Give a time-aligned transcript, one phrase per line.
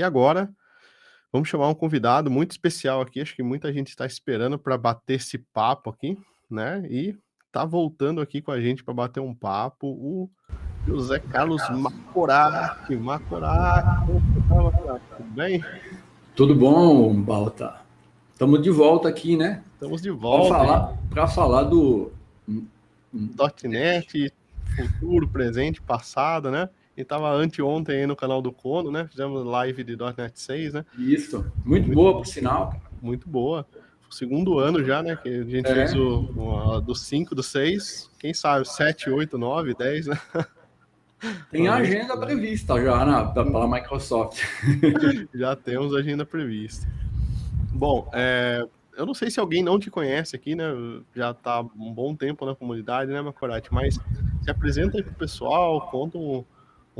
[0.00, 0.48] E agora,
[1.30, 5.16] vamos chamar um convidado muito especial aqui, acho que muita gente está esperando para bater
[5.16, 6.16] esse papo aqui,
[6.50, 6.82] né?
[6.88, 7.14] E
[7.52, 10.30] tá voltando aqui com a gente para bater um papo o
[10.86, 12.96] José Carlos Macoraki.
[12.96, 14.10] Macoraki,
[15.18, 15.62] tudo bem?
[16.34, 17.82] Tudo bom, Balta?
[18.32, 19.62] Estamos de volta aqui, né?
[19.74, 20.48] Estamos de volta.
[20.48, 22.10] Para falar, pra falar do
[23.64, 24.32] .NET,
[24.74, 26.70] futuro, presente, passado, né?
[27.00, 29.08] E tava anteontem aí no canal do Cono, né?
[29.10, 30.84] Fizemos live de .NET 6, né?
[30.98, 32.78] Isso, muito, muito boa, por sinal.
[33.00, 33.66] Muito boa.
[34.10, 35.16] O segundo ano já, né?
[35.16, 35.74] Que a gente é.
[35.74, 40.20] fez o, o, do 5, do 6, quem sabe, 7, 8, 9, 10, né?
[41.50, 44.42] Tem a agenda prevista já na, pela Microsoft.
[45.34, 46.86] já temos agenda prevista.
[47.72, 50.66] Bom, é, eu não sei se alguém não te conhece aqui, né?
[51.16, 53.72] Já tá um bom tempo na comunidade, né, Macorati?
[53.72, 53.98] Mas
[54.42, 56.44] se apresenta aí pro pessoal, conta um,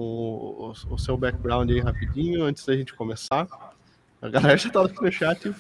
[0.01, 3.49] um, o, seu background aí rapidinho antes da gente começar.
[4.21, 5.53] A galera já tá aqui no chat.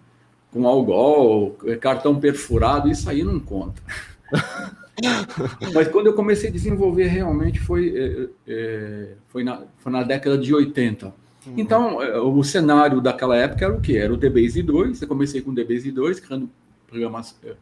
[0.51, 3.81] com algol, cartão perfurado, isso aí não conta.
[5.73, 10.37] mas quando eu comecei a desenvolver, realmente foi, é, é, foi, na, foi na década
[10.37, 11.07] de 80.
[11.07, 11.13] Uhum.
[11.57, 13.97] Então, é, o cenário daquela época era o que?
[13.97, 16.49] Era o DBase 2, eu comecei com o DBase 2, criando
[16.87, 17.53] programas, é,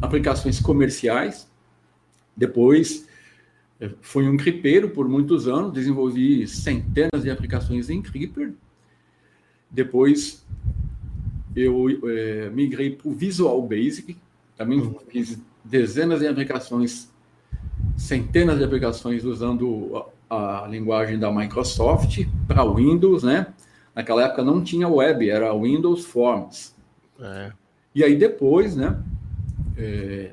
[0.00, 1.48] aplicações comerciais,
[2.36, 3.08] depois,
[3.80, 8.52] eh, foi um cripeiro por muitos anos, desenvolvi centenas de aplicações em Creeper.
[9.70, 10.44] Depois,
[11.54, 14.16] eu é, migrei para o Visual Basic,
[14.56, 14.96] também uhum.
[15.08, 17.10] fiz dezenas de aplicações,
[17.96, 23.46] centenas de aplicações usando a, a linguagem da Microsoft para Windows, né?
[23.94, 26.74] Naquela época não tinha web, era Windows Forms.
[27.18, 27.52] É.
[27.94, 29.02] E aí depois, né?
[29.76, 30.32] É,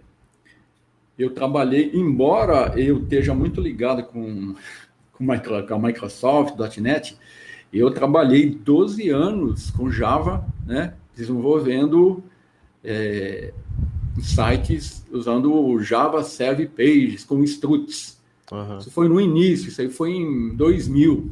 [1.17, 4.55] eu trabalhei, embora eu esteja muito ligado com,
[5.11, 7.17] com, a Microsoft, .NET,
[7.71, 12.23] eu trabalhei 12 anos com Java, né, desenvolvendo
[12.83, 13.53] é,
[14.21, 18.21] sites usando o Java Serve Pages com struts.
[18.51, 18.77] Uhum.
[18.77, 21.31] Isso foi no início, isso aí foi em 2000.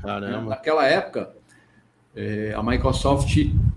[0.00, 0.50] Caramba.
[0.50, 1.32] Naquela época,
[2.14, 3.36] é, a Microsoft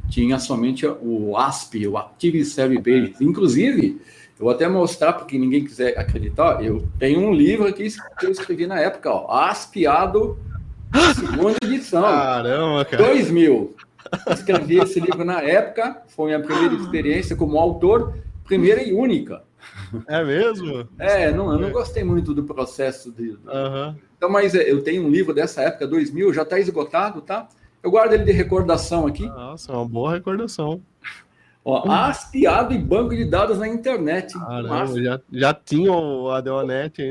[0.09, 3.21] tinha somente o ASP, o Active Serve Pages.
[3.21, 4.01] Inclusive,
[4.39, 6.63] eu vou até mostrar para quem ninguém quiser acreditar.
[6.63, 10.39] Eu tenho um livro aqui que eu escrevi na época, ó, Aspiado,
[11.13, 12.03] segunda edição.
[12.03, 13.03] Caramba, cara.
[13.03, 13.75] 2000.
[14.31, 19.43] Escrevi esse livro na época, foi a minha primeira experiência como autor, primeira e única.
[20.07, 20.87] É mesmo?
[20.97, 23.31] É, não, eu não gostei muito do processo de.
[23.31, 23.95] Uhum.
[24.15, 27.49] Então, mas é, eu tenho um livro dessa época, 2000, já está esgotado, tá?
[27.83, 29.25] Eu guardo ele de recordação aqui.
[29.25, 30.81] Nossa, uma boa recordação.
[31.63, 34.33] Ó, aspiado e banco de dados na internet.
[34.33, 37.01] Caramba, já, já tinha o ADONet.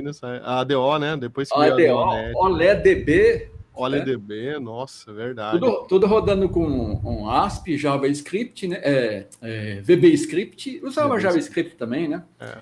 [0.42, 1.16] A ADO, né?
[1.16, 3.50] Depois que ADO, OLEDB.
[3.74, 4.58] OLEDB, né?
[4.58, 5.60] nossa, verdade.
[5.60, 8.80] Tudo, tudo, rodando com um ASP, JavaScript, né?
[8.82, 10.80] É, é, VBScript.
[10.82, 12.24] Usava VB JavaScript também, né?
[12.40, 12.58] É.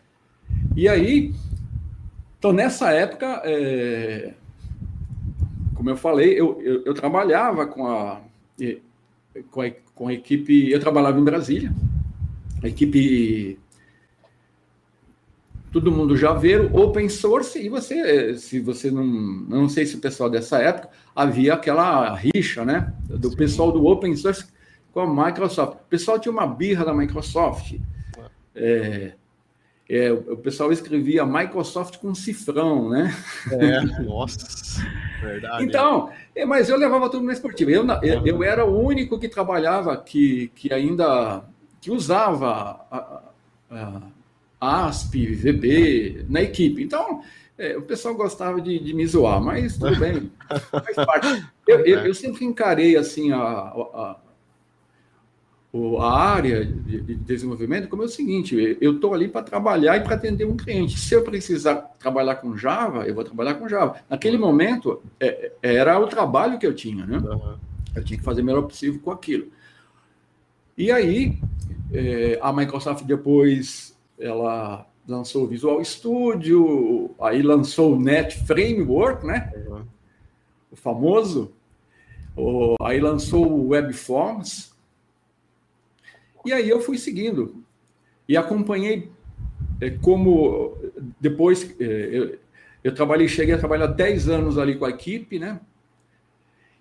[0.77, 1.33] E aí,
[2.39, 4.35] então nessa época, é,
[5.75, 8.21] como eu falei, eu, eu, eu trabalhava com a,
[9.51, 10.71] com a com a equipe.
[10.71, 11.75] Eu trabalhava em Brasília,
[12.63, 13.59] a equipe.
[15.73, 19.05] Todo mundo já viu open source, e você, se você não.
[19.05, 22.93] Não sei se o pessoal dessa época havia aquela rixa, né?
[23.09, 23.37] Do Sim.
[23.37, 24.47] pessoal do open source
[24.93, 25.81] com a Microsoft.
[25.81, 27.75] O pessoal tinha uma birra da Microsoft.
[28.55, 29.13] É,
[29.89, 33.15] é, o pessoal escrevia Microsoft com cifrão, né?
[33.53, 34.85] É, nossa,
[35.23, 35.65] verdade.
[35.65, 37.71] Então, é, mas eu levava tudo na esportiva.
[37.71, 41.45] Eu, eu, eu, era o único que trabalhava, que, que ainda
[41.81, 43.23] que usava a,
[43.71, 44.03] a,
[44.61, 46.83] a ASP, VB na equipe.
[46.83, 47.23] Então,
[47.57, 50.33] é, o pessoal gostava de, de, me zoar, mas tudo bem,
[50.71, 51.47] faz parte.
[51.67, 54.17] Eu, eu, eu sempre encarei assim a, a
[56.01, 60.15] a área de desenvolvimento como é o seguinte: eu estou ali para trabalhar e para
[60.15, 60.99] atender um cliente.
[60.99, 63.97] Se eu precisar trabalhar com Java, eu vou trabalhar com Java.
[64.09, 67.19] Naquele momento, é, era o trabalho que eu tinha, né?
[67.95, 69.47] Eu tinha que fazer o melhor possível com aquilo.
[70.77, 71.39] E aí,
[71.93, 79.53] é, a Microsoft depois ela lançou o Visual Studio, aí lançou o Net Framework, né?
[80.77, 81.53] famoso,
[82.81, 84.73] aí lançou o Webforms,
[86.47, 87.63] e aí eu fui seguindo
[88.29, 89.11] e acompanhei
[89.81, 90.77] é, como
[91.21, 92.39] depois é, eu,
[92.83, 95.61] eu, trabalhei, cheguei a trabalhar 10 anos ali com a equipe, né?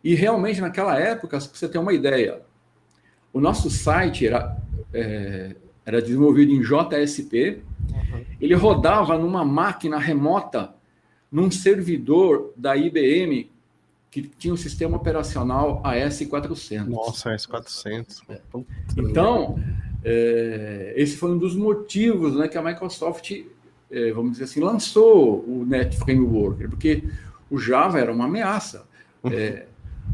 [0.03, 2.41] E realmente naquela época, para você ter uma ideia,
[3.33, 4.55] o nosso site era,
[4.93, 8.25] é, era desenvolvido em JSP, uhum.
[8.39, 10.75] ele rodava numa máquina remota,
[11.31, 13.49] num servidor da IBM
[14.15, 16.87] que tinha um sistema operacional AS400.
[16.87, 18.21] Nossa, AS400.
[18.29, 18.39] É.
[18.97, 19.59] Então,
[20.05, 23.29] é, esse foi um dos motivos né, que a Microsoft,
[23.91, 27.03] é, vamos dizer assim, lançou o Net Framework, porque
[27.51, 28.87] o Java era uma ameaça.
[29.33, 29.65] É,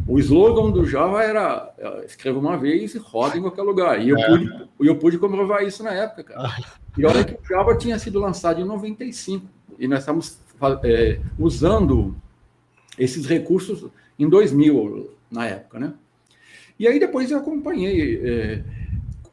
[0.08, 4.02] o slogan do Java era é, escreva uma vez e roda em qualquer lugar.
[4.02, 4.26] E eu, é.
[4.26, 6.56] pude, eu pude comprovar isso na época, cara.
[6.98, 9.46] E olha que o Java tinha sido lançado em 95
[9.78, 10.40] e nós estamos
[11.38, 12.16] usando
[13.02, 15.94] esses recursos em 2000, na época, né?
[16.80, 18.22] E aí depois eu acompanhei.
[18.24, 18.64] É,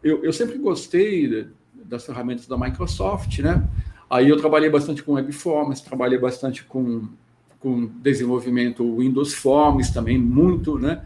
[0.02, 3.68] eu, eu, sempre gostei das ferramentas da Microsoft, né?
[4.08, 7.08] Aí eu trabalhei bastante com Webforms, trabalhei bastante com,
[7.60, 11.04] com desenvolvimento Windows Forms também, muito, né?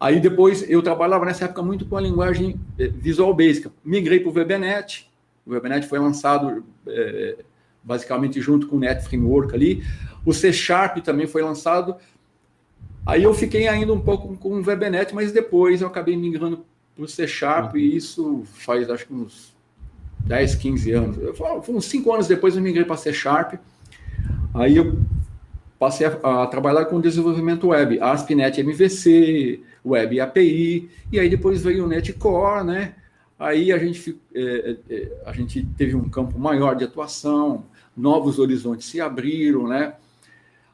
[0.00, 3.68] Aí depois eu trabalhava nessa época muito com a linguagem é, Visual Basic.
[3.84, 5.10] Migrei para o VBNet.
[5.44, 7.36] O VBNet foi lançado é,
[7.82, 9.84] basicamente junto com o Net Framework ali.
[10.24, 11.96] O C Sharp também foi lançado.
[13.04, 16.64] Aí eu fiquei ainda um pouco com o VBNet, mas depois eu acabei migrando
[16.94, 17.78] para o C Sharp, uhum.
[17.78, 19.52] e isso faz acho que uns
[20.20, 21.16] 10, 15 anos.
[21.36, 23.54] Foi uns 5 anos depois eu migrei para C Sharp.
[24.54, 24.98] Aí eu
[25.78, 31.84] passei a, a, trabalhar com desenvolvimento web, ASP.NET MVC, Web API, e aí depois veio
[31.84, 32.94] o NetCore, né?
[33.36, 37.64] Aí a gente, é, é, a gente teve um campo maior de atuação,
[37.96, 39.94] novos horizontes se abriram, né?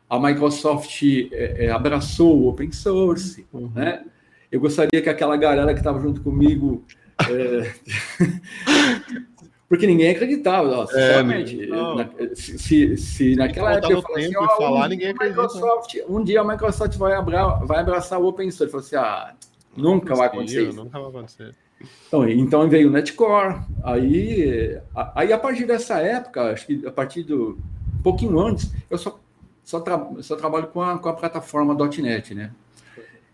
[0.09, 3.71] A Microsoft é, é, abraçou o open source, uhum.
[3.75, 4.05] né?
[4.51, 6.83] Eu gostaria que aquela galera que estava junto comigo
[7.29, 7.75] é,
[9.69, 11.67] porque ninguém acreditava, sinceramente.
[11.67, 16.41] Na, se, se naquela época eu falei assim, oh, falar, um, ninguém Microsoft, um dia
[16.41, 18.75] a Microsoft vai, abra, vai abraçar o open source.
[18.75, 19.35] Eu falei assim, ah,
[19.77, 20.73] nunca vai acontecer.
[20.73, 21.55] Nunca vai acontecer.
[22.09, 24.79] Então, então veio o Netcore, aí,
[25.15, 27.59] aí a partir dessa época, acho que a partir do
[27.99, 29.21] um pouquinho antes, eu só,
[29.63, 32.53] só, tra, só trabalho com a, com a plataforma .NET, né?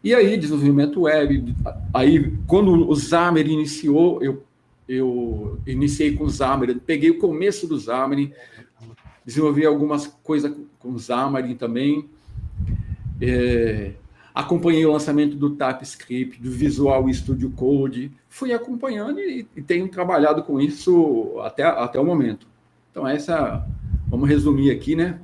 [0.03, 1.55] E aí, desenvolvimento web,
[1.93, 4.43] aí quando o Xamarin iniciou, eu,
[4.87, 8.33] eu iniciei com o Xamarin, peguei o começo do Xamarin,
[9.25, 12.09] desenvolvi algumas coisas com o Xamarin também,
[13.21, 13.93] é,
[14.35, 20.43] acompanhei o lançamento do TypeScript, do Visual Studio Code, fui acompanhando e, e, tenho trabalhado
[20.43, 22.49] com isso até, até o momento.
[22.91, 23.65] Então, essa,
[24.09, 25.21] vamos resumir aqui, né?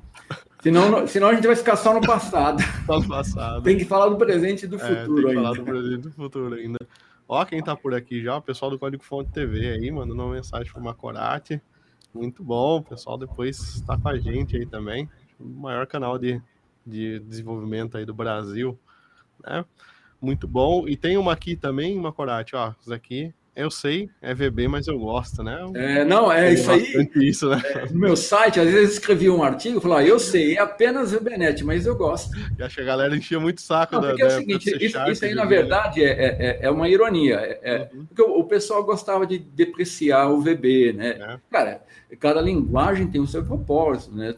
[0.62, 2.62] Senão, senão a gente vai ficar só no passado.
[2.86, 3.62] Só no passado.
[3.62, 5.42] Tem que falar do presente e do é, futuro tem que ainda.
[5.42, 6.78] falar do presente e do futuro ainda.
[7.26, 10.34] Ó, quem tá por aqui já, o pessoal do Código Fonte TV aí, mandando uma
[10.34, 11.60] mensagem pro Macorati.
[12.14, 15.08] Muito bom, o pessoal depois está com a gente aí também.
[15.38, 16.40] O maior canal de,
[16.86, 18.78] de desenvolvimento aí do Brasil,
[19.44, 19.64] né?
[20.20, 20.86] Muito bom.
[20.86, 22.72] E tem uma aqui também, uma Corate, ó.
[22.80, 25.58] Isso aqui, eu sei, é VB, mas eu gosto, né?
[25.74, 27.10] É, não, é isso aí.
[27.16, 27.60] Isso, né?
[27.64, 30.60] É, no meu site, às vezes eu escrevia um artigo e falava, eu sei, é
[30.60, 32.30] apenas VBNet, mas eu gosto.
[32.58, 34.08] E acho que a galera enchia muito saco não, da.
[34.08, 37.36] Porque é o seguinte, isso, isso, aí, na verdade, é, é, é uma ironia.
[37.36, 38.06] É, é, uhum.
[38.06, 41.08] Porque o, o, pessoal gostava de depreciar o VB, né?
[41.20, 41.38] É.
[41.50, 41.82] Cara,
[42.18, 44.34] cada linguagem tem o seu propósito, né?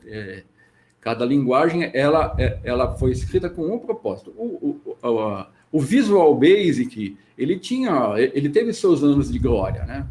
[1.00, 4.30] cada linguagem, ela, ela foi escrita com um propósito.
[4.36, 10.06] O, o, a, o Visual Basic, ele tinha, ele teve seus anos de glória, né?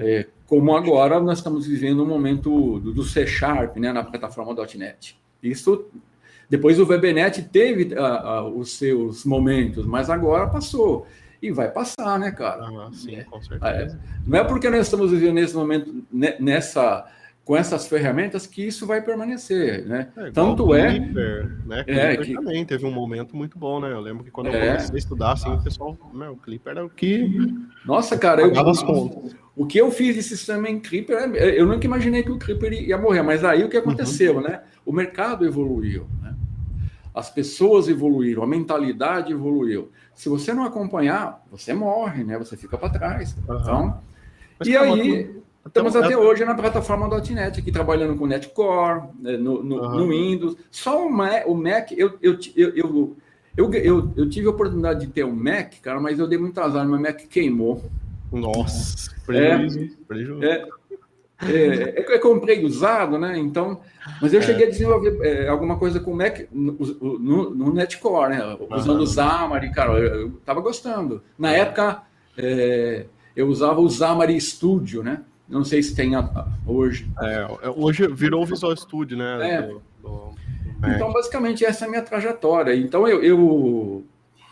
[0.00, 4.54] É, como agora nós estamos vivendo um momento do, do C Sharp, né, na plataforma
[4.76, 5.18] .NET.
[5.42, 5.86] Isso,
[6.50, 11.06] depois o VBNet teve uh, uh, os seus momentos, mas agora passou.
[11.40, 12.66] E vai passar, né, cara?
[12.66, 13.98] Ah, sim, com é, certeza.
[13.98, 16.04] É, não é porque nós estamos vivendo nesse momento,
[16.38, 17.04] nessa
[17.44, 20.08] com essas ferramentas que isso vai permanecer, né?
[20.16, 21.84] É, Tanto é, Clipper, né?
[21.84, 23.92] Clipper é que também teve um momento muito bom, né?
[23.92, 24.66] Eu lembro que quando eu é.
[24.68, 27.52] comecei a estudar, assim, o pessoal, meu, o Clipper era o que
[27.84, 29.34] Nossa, cara, eu as contas.
[29.56, 32.72] O que eu fiz de sistema em Clipper, é, eu nunca imaginei que o Clipper
[32.72, 34.42] ia morrer, mas aí o que aconteceu, uhum.
[34.42, 34.62] né?
[34.86, 36.36] O mercado evoluiu, né?
[37.12, 39.90] As pessoas evoluíram, a mentalidade evoluiu.
[40.14, 42.38] Se você não acompanhar, você morre, né?
[42.38, 43.36] Você fica para trás.
[43.48, 43.60] Uhum.
[43.60, 44.00] Então,
[44.58, 49.36] mas e aí Estamos então, até hoje na plataforma .NET, aqui trabalhando com NetCore, né,
[49.36, 49.96] no, no, uhum.
[49.96, 50.56] no Windows.
[50.70, 52.76] Só o Mac, o Mac eu, eu, eu,
[53.56, 56.60] eu, eu, eu, tive a oportunidade de ter um Mac, cara, mas eu dei muito
[56.60, 57.82] azar, meu Mac queimou.
[58.32, 60.42] Nossa, prejuízo.
[60.42, 60.66] É,
[61.42, 63.36] É, é, é, eu comprei usado, né?
[63.38, 63.80] Então,
[64.20, 64.42] mas eu é.
[64.42, 66.72] cheguei a desenvolver é, alguma coisa com Mac no,
[67.18, 68.56] no, no Netcore, né?
[68.70, 69.02] Usando uhum.
[69.02, 71.22] o Xamarin, cara, eu, eu tava gostando.
[71.38, 72.02] Na época,
[72.36, 75.22] é, eu usava o Xamarin Studio, né?
[75.48, 76.12] Não sei se tem
[76.66, 77.10] hoje.
[77.20, 77.46] É,
[77.76, 79.62] hoje virou o Visual Studio, né?
[79.62, 80.32] Do, do,
[80.84, 82.74] então, basicamente, essa é a minha trajetória.
[82.74, 84.04] Então, eu, eu,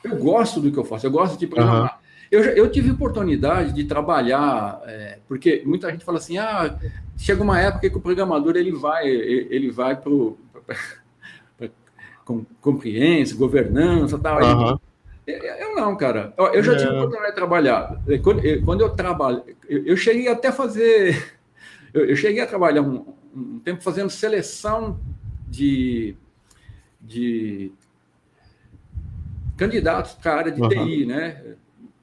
[0.04, 1.94] eu gosto do que eu faço, eu gosto de programar.
[1.94, 2.00] Uhum.
[2.30, 6.78] Eu, eu tive oportunidade de trabalhar, é, porque muita gente fala assim, ah,
[7.16, 10.12] chega uma época que o programador ele vai, ele vai para
[12.24, 14.40] com, compreensão, governança, tal.
[14.40, 14.78] Uhum.
[15.30, 16.34] Eu não, cara.
[16.52, 16.76] Eu já é.
[16.76, 18.00] tive oportunidade de trabalhar.
[18.22, 21.38] Quando, quando eu trabalho, eu cheguei até a fazer,
[21.94, 24.98] eu cheguei a trabalhar um, um tempo fazendo seleção
[25.48, 26.14] de,
[27.00, 27.72] de
[29.56, 30.68] candidatos para a área de uhum.
[30.68, 31.56] TI, né?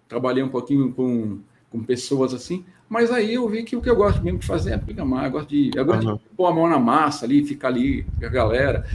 [0.07, 3.95] trabalhei um pouquinho com, com pessoas assim, mas aí eu vi que o que eu
[3.95, 6.15] gosto mesmo de fazer é programar, eu gosto de, eu gosto uhum.
[6.15, 8.85] de pôr a mão na massa ali, ficar ali com a galera.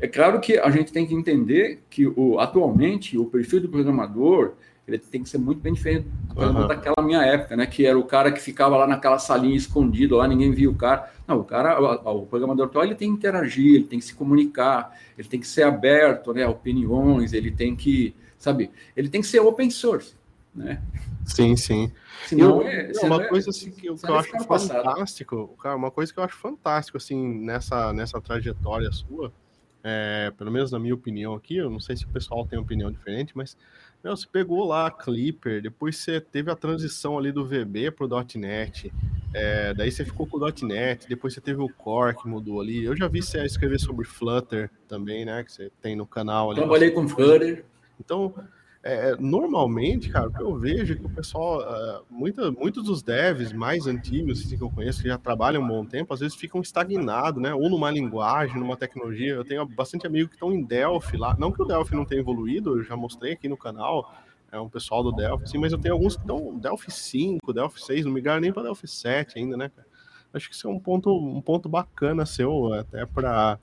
[0.00, 4.54] É claro que a gente tem que entender que o, atualmente o perfil do programador
[4.88, 6.66] ele tem que ser muito bem diferente uhum.
[6.66, 7.64] daquela minha época, né?
[7.64, 11.12] Que era o cara que ficava lá naquela salinha escondido, lá ninguém via o cara.
[11.28, 14.14] Não, o cara, o, o programador atual, ele tem que interagir, ele tem que se
[14.14, 16.42] comunicar, ele tem que ser aberto, né?
[16.42, 20.18] A opiniões, ele tem que, sabe, ele tem que ser open source
[20.54, 20.82] né?
[21.24, 21.92] Sim, sim.
[22.26, 26.12] Senão, é, uma é, coisa assim que, eu, que eu acho fantástico, cara, uma coisa
[26.12, 29.32] que eu acho fantástico assim nessa nessa trajetória sua,
[29.82, 32.90] é, pelo menos na minha opinião aqui, eu não sei se o pessoal tem opinião
[32.90, 33.56] diferente, mas
[34.02, 38.08] meu, você pegou lá a Clipper, depois você teve a transição ali do VB pro
[38.36, 38.90] .NET,
[39.34, 42.82] é, daí você ficou com o .NET, depois você teve o Core que mudou ali.
[42.82, 46.60] Eu já vi você escrever sobre Flutter também, né, que você tem no canal ali.
[46.60, 47.64] Trabalhei com Flutter.
[48.00, 48.34] Então,
[48.82, 53.02] é, normalmente, cara, o que eu vejo é que o pessoal, uh, muita, muitos dos
[53.02, 56.34] devs mais antigos assim, que eu conheço, que já trabalham um bom tempo, às vezes
[56.34, 57.52] ficam estagnados, né?
[57.52, 59.34] Ou numa linguagem, numa tecnologia.
[59.34, 61.36] Eu tenho bastante amigos que estão em Delphi lá.
[61.38, 64.14] Não que o Delphi não tenha evoluído, eu já mostrei aqui no canal,
[64.50, 67.84] é um pessoal do Delphi, sim, mas eu tenho alguns que estão Delphi 5, Delphi
[67.84, 69.86] 6, não migraram nem para Delphi 7 ainda, né, cara?
[70.32, 73.58] Acho que isso é um ponto, um ponto bacana seu, até para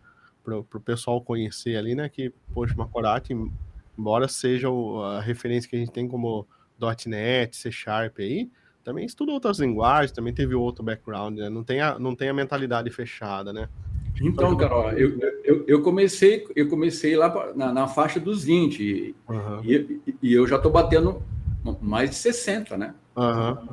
[0.45, 2.07] o pessoal conhecer ali, né?
[2.07, 3.33] Que, poxa, Macorati
[3.97, 6.47] embora seja a referência que a gente tem como
[7.05, 8.49] .NET, C Sharp aí,
[8.83, 11.49] também estuda outras linguagens, também teve outro background, né?
[11.49, 13.67] Não tem a, não tem a mentalidade fechada, né?
[14.21, 19.63] Então, Carol, eu, eu, eu comecei eu comecei lá na, na faixa dos 20 uhum.
[19.63, 21.21] e, e, eu já estou batendo
[21.81, 22.95] mais de 60, né?
[23.15, 23.67] Uhum.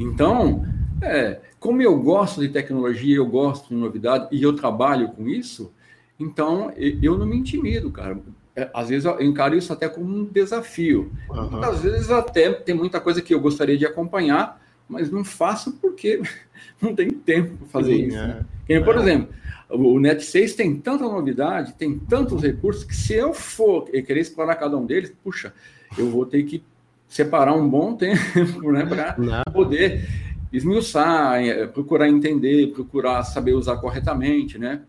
[0.00, 0.64] Então,
[1.02, 5.72] é, como eu gosto de tecnologia, eu gosto de novidade e eu trabalho com isso,
[6.18, 8.18] então eu não me intimido, cara.
[8.58, 11.12] É, às vezes eu encaro isso até como um desafio.
[11.30, 11.62] Uhum.
[11.62, 16.20] Às vezes até tem muita coisa que eu gostaria de acompanhar, mas não faço porque
[16.82, 18.16] não tem tempo para fazer Sim, isso.
[18.16, 18.44] Né?
[18.68, 18.80] É.
[18.80, 19.00] por é.
[19.00, 19.28] exemplo,
[19.70, 24.56] o Net 6 tem tanta novidade, tem tantos recursos, que se eu for querer explorar
[24.56, 25.54] cada um deles, puxa,
[25.96, 26.64] eu vou ter que
[27.06, 30.04] separar um bom tempo né, para poder
[30.52, 34.82] esmiuçar, é, procurar entender, procurar saber usar corretamente, né?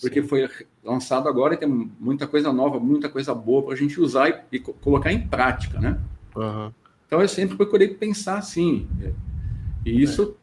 [0.00, 0.48] Porque foi
[0.82, 4.56] lançado agora e tem muita coisa nova, muita coisa boa para a gente usar e,
[4.56, 5.98] e, colocar em prática, né?
[6.34, 6.72] Uhum.
[7.06, 8.88] Então eu sempre procurei pensar assim.
[9.84, 10.36] E isso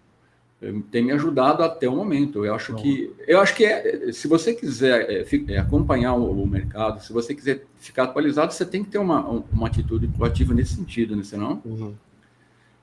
[0.61, 0.73] é.
[0.91, 2.45] tem me ajudado até o momento.
[2.45, 6.47] Eu acho que eu acho que é, se você quiser é, é, acompanhar o, o,
[6.47, 10.75] mercado, se você quiser ficar atualizado, você tem que ter uma, uma atitude proativa nesse
[10.75, 11.23] sentido, né?
[11.23, 11.93] Senão uhum.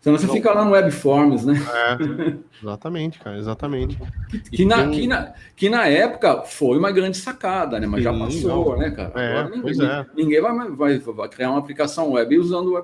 [0.04, 1.54] Senão você fica lá no Webforms, né?
[1.54, 3.98] É, exatamente, cara, exatamente.
[4.28, 7.86] Que, que, na, que, na, que na época foi uma grande sacada, né?
[7.86, 8.78] Mas Sim, já passou, não.
[8.80, 9.12] né, cara?
[9.18, 10.06] É, Agora ninguém, é.
[10.14, 12.76] ninguém vai, vai, vai, criar uma aplicação web usando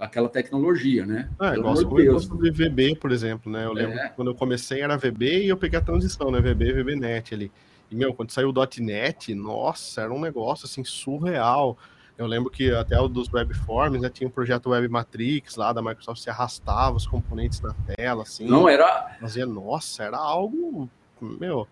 [0.00, 1.28] aquela tecnologia, né?
[1.40, 3.66] É, igual você sobre VB, por exemplo, né?
[3.66, 4.08] Eu lembro é.
[4.08, 6.40] que quando eu comecei era VB e eu peguei a transição, né?
[6.40, 7.52] VB, VBNet ali.
[7.88, 11.78] E, meu, quando saiu o .NET, nossa, era um negócio, assim, surreal.
[12.16, 15.72] Eu lembro que até o dos webforms, né, tinha o um projeto Web Matrix lá
[15.72, 18.46] da Microsoft, se arrastava os componentes na tela, assim.
[18.46, 19.16] Não, era...
[19.20, 20.88] Fazia, nossa, era algo,
[21.20, 21.66] meu...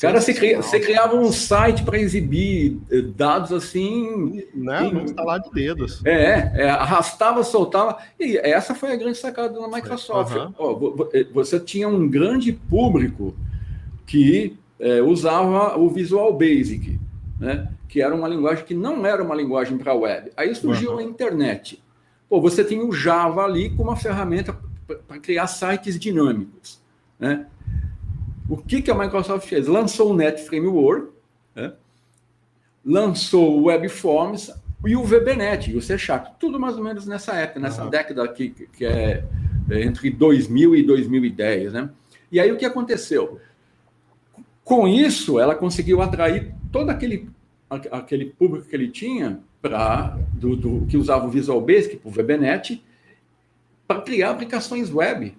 [0.00, 4.44] Cara, você, cria, você criava um site para exibir eh, dados assim.
[4.54, 4.84] Né?
[4.86, 6.00] Em, instalar de dedos.
[6.06, 7.98] É, é, arrastava, soltava.
[8.18, 10.36] E essa foi a grande sacada da Microsoft.
[10.36, 10.54] Uhum.
[10.56, 13.34] Oh, você tinha um grande público
[14.06, 17.00] que é, usava o Visual Basic.
[17.40, 17.68] Né?
[17.92, 20.32] Que era uma linguagem que não era uma linguagem para web.
[20.34, 20.98] Aí surgiu uhum.
[20.98, 21.84] a internet.
[22.26, 24.58] Pô, você tem o Java ali com uma ferramenta
[25.06, 26.80] para criar sites dinâmicos.
[27.20, 27.46] Né?
[28.48, 29.66] O que, que a Microsoft fez?
[29.66, 31.08] Lançou o Net Framework,
[31.54, 31.74] né?
[32.82, 34.50] lançou o WebForms
[34.86, 37.90] e o VBNet, e o C Sharp, tudo mais ou menos nessa época, nessa uhum.
[37.90, 39.22] década aqui, que é,
[39.68, 41.90] é entre 2000 e 2010, né?
[42.32, 43.38] E aí o que aconteceu?
[44.64, 47.28] Com isso, ela conseguiu atrair todo aquele,
[47.90, 52.82] aquele público que ele tinha para do, do, que usava o Visual Basic, o VBNet,
[53.86, 55.34] para criar aplicações web.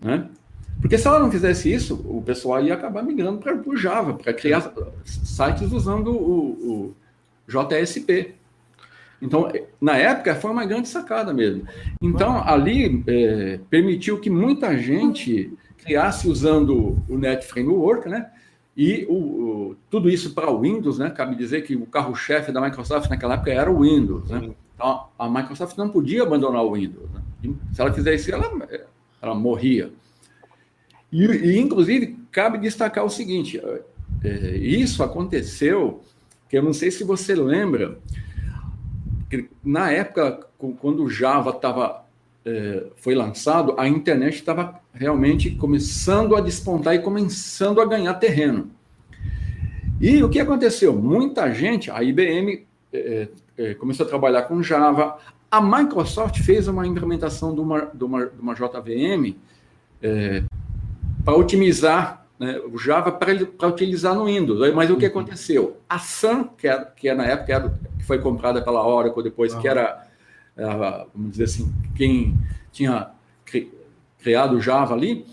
[0.00, 0.28] Né?
[0.80, 4.32] Porque se ela não fizesse isso, o pessoal ia acabar migrando para o Java, para
[4.32, 4.72] criar
[5.04, 6.96] sites usando o, o
[7.48, 8.34] JSP.
[9.20, 11.66] Então, na época, foi uma grande sacada mesmo.
[12.02, 18.30] Então, ali é, permitiu que muita gente criasse usando o Net Framework, né?
[18.76, 21.08] E o, o, tudo isso para o Windows, né?
[21.08, 24.50] Cabe dizer que o carro-chefe da Microsoft naquela época era o Windows, né?
[24.74, 27.08] Então, a Microsoft não podia abandonar o Windows.
[27.10, 27.54] Né?
[27.72, 28.68] Se ela fizesse isso, ela,
[29.22, 29.90] ela morria.
[31.10, 33.58] E, e, inclusive, cabe destacar o seguinte:
[34.22, 36.02] é, isso aconteceu,
[36.48, 37.98] que eu não sei se você lembra,
[39.30, 40.46] que na época,
[40.78, 42.05] quando o Java estava
[42.46, 48.70] é, foi lançado, a internet estava realmente começando a despontar e começando a ganhar terreno.
[50.00, 50.94] E o que aconteceu?
[50.94, 55.18] Muita gente, a IBM é, é, começou a trabalhar com Java,
[55.50, 59.34] a Microsoft fez uma implementação de uma, de uma, de uma JVM
[60.02, 60.42] é,
[61.24, 64.72] para otimizar né, o Java para utilizar no Windows.
[64.74, 65.10] Mas o que uhum.
[65.10, 65.78] aconteceu?
[65.88, 69.54] A Sun, que, era, que era, na época era, que foi comprada pela Oracle depois,
[69.54, 69.60] uhum.
[69.60, 70.05] que era,
[70.56, 72.36] vamos dizer assim, quem
[72.72, 73.10] tinha
[73.44, 73.70] cri,
[74.18, 75.26] criado o Java ali,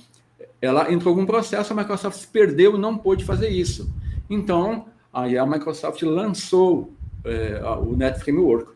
[0.61, 3.91] ela entrou com um processo, a Microsoft perdeu e não pôde fazer isso.
[4.29, 6.93] Então, aí a Microsoft lançou
[7.25, 8.71] é, o Net Framework.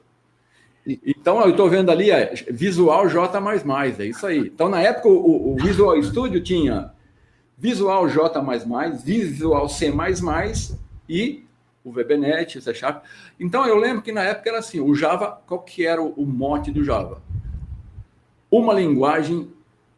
[1.06, 3.30] Então, eu estou vendo ali é, Visual J++,
[4.00, 4.40] é isso aí.
[4.40, 6.92] Então, na época, o, o Visual Studio tinha
[7.58, 8.30] Visual J++,
[9.04, 9.94] Visual C++
[11.10, 11.47] e
[11.88, 13.04] o VBNet, o C Sharp.
[13.40, 16.70] Então, eu lembro que na época era assim, o Java, qual que era o, mote
[16.72, 17.22] do Java?
[18.52, 19.50] Uma linguagem,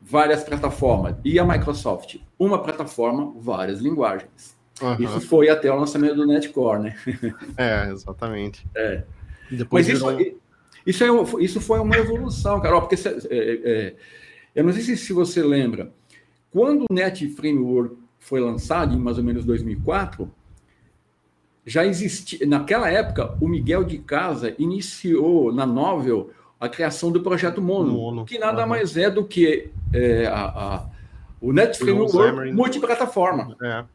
[0.01, 1.15] várias plataformas.
[1.23, 2.17] E a Microsoft?
[2.37, 4.55] Uma plataforma, várias linguagens.
[4.81, 4.95] Uhum.
[4.99, 6.95] Isso foi até o lançamento do Netcore, né?
[7.57, 8.65] É, exatamente.
[8.75, 9.03] É.
[9.51, 10.19] Depois Mas virou...
[10.21, 10.35] isso,
[10.85, 13.95] isso, é, isso foi uma evolução, Carol, porque é, é,
[14.55, 15.91] eu não sei se, se você lembra,
[16.51, 20.31] quando o Net Framework foi lançado, em mais ou menos 2004,
[21.65, 22.45] já existia.
[22.47, 28.25] Naquela época, o Miguel de Casa iniciou na Novel a criação do projeto Mono, Mono.
[28.25, 28.69] que nada uhum.
[28.69, 30.85] mais é do que é, a, a,
[31.39, 33.55] o Net Framework multiplataforma.
[33.63, 33.85] É.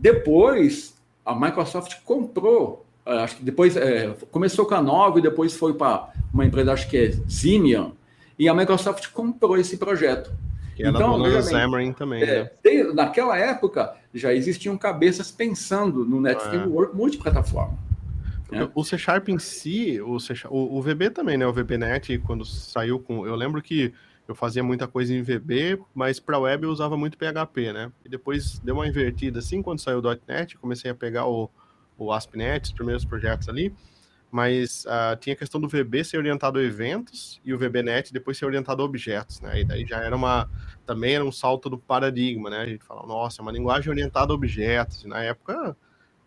[0.00, 5.74] Depois, a Microsoft comprou, é, acho que depois é, começou com a Novel, depois foi
[5.74, 7.92] para uma empresa, acho que é Zinian,
[8.38, 10.32] e a Microsoft comprou esse projeto.
[10.82, 12.22] Que era então, dona Xamarin também.
[12.22, 12.82] É, né?
[12.92, 16.50] naquela época, já existiam cabeças pensando no Net é.
[16.50, 17.78] Framework multiplataforma.
[18.50, 18.68] Né?
[18.74, 21.46] O C Sharp em si, o, C Sharp, o, o, VB também, né?
[21.46, 23.24] O VBNet, quando saiu com.
[23.24, 23.94] Eu lembro que
[24.26, 27.92] eu fazia muita coisa em VB, mas para web eu usava muito PHP, né?
[28.04, 31.48] E depois deu uma invertida assim, quando saiu o .NET, comecei a pegar o,
[31.96, 33.72] o ASP.NET, os primeiros projetos ali
[34.32, 38.38] mas uh, tinha a questão do VB ser orientado a eventos e o VBNet depois
[38.38, 39.60] ser orientado a objetos, né?
[39.60, 40.48] E daí já era uma
[40.86, 42.60] também era um salto do paradigma, né?
[42.60, 45.04] A gente fala, nossa, é uma linguagem orientada a objetos.
[45.04, 45.76] E na época,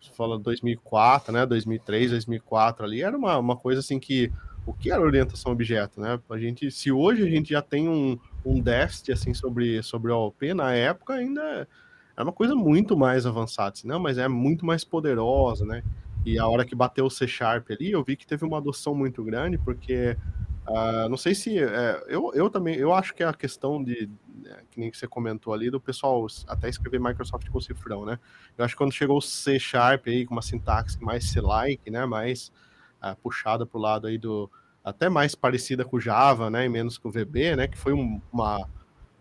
[0.00, 1.44] você fala 2004, né?
[1.44, 4.32] 2003, 2004 ali era uma, uma coisa assim que
[4.64, 6.20] o que era orientação a objeto, né?
[6.30, 10.26] A gente, se hoje a gente já tem um, um déficit assim sobre sobre o
[10.28, 11.66] OP, na época ainda
[12.16, 15.82] é uma coisa muito mais avançada, assim, não, mas é muito mais poderosa, né?
[16.26, 18.96] E a hora que bateu o C Sharp ali, eu vi que teve uma adoção
[18.96, 20.16] muito grande, porque
[20.66, 21.56] uh, não sei se.
[21.56, 24.10] É, eu, eu também, eu acho que é a questão de.
[24.44, 28.18] É, que nem você comentou ali, do pessoal até escrever Microsoft com cifrão, né?
[28.58, 32.04] Eu acho que quando chegou o C Sharp aí, com uma sintaxe mais C-like, né?
[32.06, 32.50] Mais
[33.00, 34.50] uh, puxada para o lado aí do.
[34.82, 36.64] Até mais parecida com o Java, né?
[36.64, 37.68] E menos com o VB, né?
[37.68, 38.68] Que foi um, uma,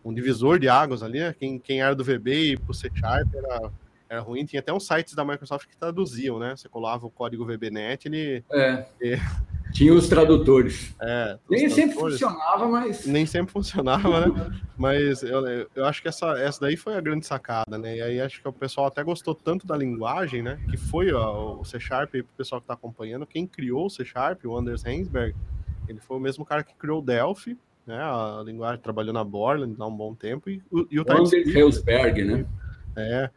[0.04, 1.36] um divisor de águas ali, né?
[1.38, 3.72] Quem, quem era do VB e pro C Sharp era
[4.10, 4.46] era ruim.
[4.46, 6.56] Tinha até uns sites da Microsoft que traduziam, né?
[6.56, 8.44] Você colava o código VBNet, ele.
[8.52, 8.86] É.
[9.74, 10.96] Tinha os tradutores.
[11.02, 11.76] É, os Nem tradutores.
[11.76, 13.06] sempre funcionava, mas.
[13.06, 14.60] Nem sempre funcionava, né?
[14.78, 17.98] mas eu, eu acho que essa, essa daí foi a grande sacada, né?
[17.98, 20.60] E aí acho que o pessoal até gostou tanto da linguagem, né?
[20.70, 23.90] Que foi ó, o C Sharp, para o pessoal que está acompanhando, quem criou o
[23.90, 25.36] C Sharp, o Anders Hensberg,
[25.90, 27.98] ele foi o mesmo cara que criou o Delphi, né?
[27.98, 30.50] A linguagem trabalhou na Borland há um bom tempo.
[30.50, 32.46] E, e o Anders Hensberg, né?
[32.96, 33.30] É.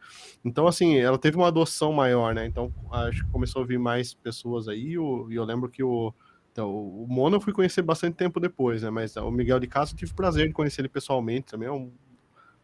[0.43, 2.45] Então, assim, ela teve uma adoção maior, né?
[2.45, 4.91] Então, acho que começou a vir mais pessoas aí.
[4.91, 6.13] E eu lembro que o,
[6.51, 8.89] então, o Mono eu fui conhecer bastante tempo depois, né?
[8.89, 11.67] Mas o Miguel de Castro eu tive prazer de conhecer ele pessoalmente também.
[11.67, 11.89] É uma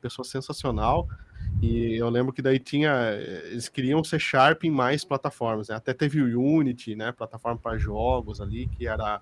[0.02, 1.08] pessoa sensacional.
[1.62, 3.12] E eu lembro que daí tinha.
[3.46, 5.76] Eles queriam ser Sharp em mais plataformas, né?
[5.76, 7.12] Até teve o Unity, né?
[7.12, 9.22] Plataforma para jogos ali, que era.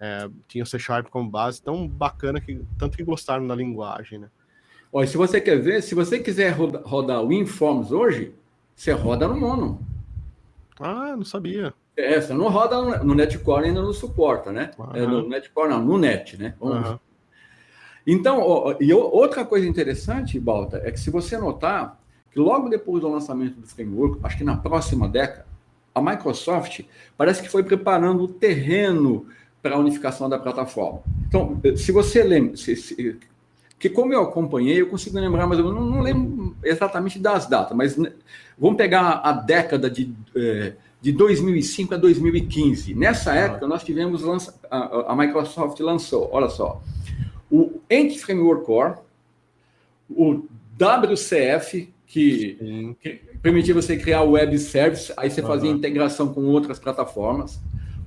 [0.00, 4.20] É, tinha o C Sharp como base, tão bacana que tanto que gostaram da linguagem,
[4.20, 4.30] né?
[4.92, 8.32] Olha, se você quer ver, se você quiser rodar, rodar o WinForms hoje,
[8.74, 9.80] você roda no Mono.
[10.80, 11.74] Ah, não sabia.
[11.96, 14.70] É, você não roda no, no Netcore ainda não suporta, né?
[14.78, 14.90] Uhum.
[14.94, 16.54] É, no Netcore não, no Net, né?
[16.60, 16.98] Uhum.
[18.06, 23.02] Então, ó, e outra coisa interessante, Balta, é que se você notar que logo depois
[23.02, 25.46] do lançamento do framework, acho que na próxima década,
[25.94, 26.82] a Microsoft
[27.16, 29.26] parece que foi preparando o terreno
[29.60, 31.02] para a unificação da plataforma.
[31.26, 33.18] Então, se você lembra, se, se,
[33.78, 37.76] que como eu acompanhei, eu consigo lembrar, mas eu não, não lembro exatamente das datas,
[37.76, 38.12] mas né,
[38.58, 42.94] vamos pegar a década de, é, de 2005 a 2015.
[42.94, 46.82] Nessa época, nós tivemos, lança, a, a Microsoft lançou, olha só,
[47.50, 48.94] o Ent Framework Core,
[50.10, 50.42] o
[50.78, 57.60] WCF, que, que permitia você criar web service, aí você fazia integração com outras plataformas.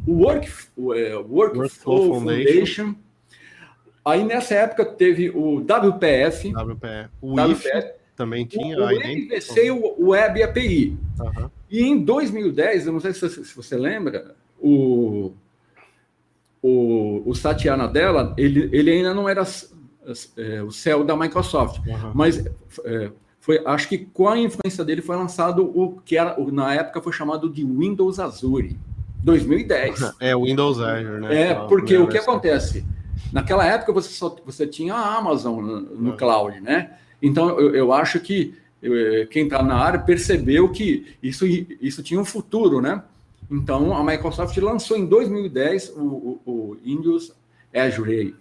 [0.05, 2.83] O, Work, o, é, Workflow, Workflow Foundation.
[2.83, 2.95] Foundation.
[4.03, 6.51] Aí nessa época teve o WPF.
[6.53, 7.09] WPF.
[7.21, 7.93] O WPF.
[8.15, 8.77] também tinha.
[8.77, 10.97] O, o MVC e o Web API.
[11.19, 11.49] Uhum.
[11.69, 15.31] E em 2010, eu não sei se, se você lembra, o,
[16.61, 19.43] o, o Satya Nadella, ele, ele ainda não era
[20.37, 22.11] é, o céu da Microsoft, uhum.
[22.13, 22.45] mas
[22.83, 27.01] é, foi, acho que com a influência dele foi lançado o que era, na época
[27.01, 28.77] foi chamado de Windows Azure,
[29.23, 30.13] 2010.
[30.19, 31.49] É, Windows Azure, né?
[31.49, 32.85] É, porque o que acontece?
[33.31, 36.97] Naquela época você só você tinha a Amazon no, no cloud, né?
[37.21, 38.55] Então eu, eu acho que
[39.29, 43.03] quem está na área percebeu que isso, isso tinha um futuro, né?
[43.49, 47.33] Então a Microsoft lançou em 2010 o, o, o Windows
[47.73, 48.35] Azure.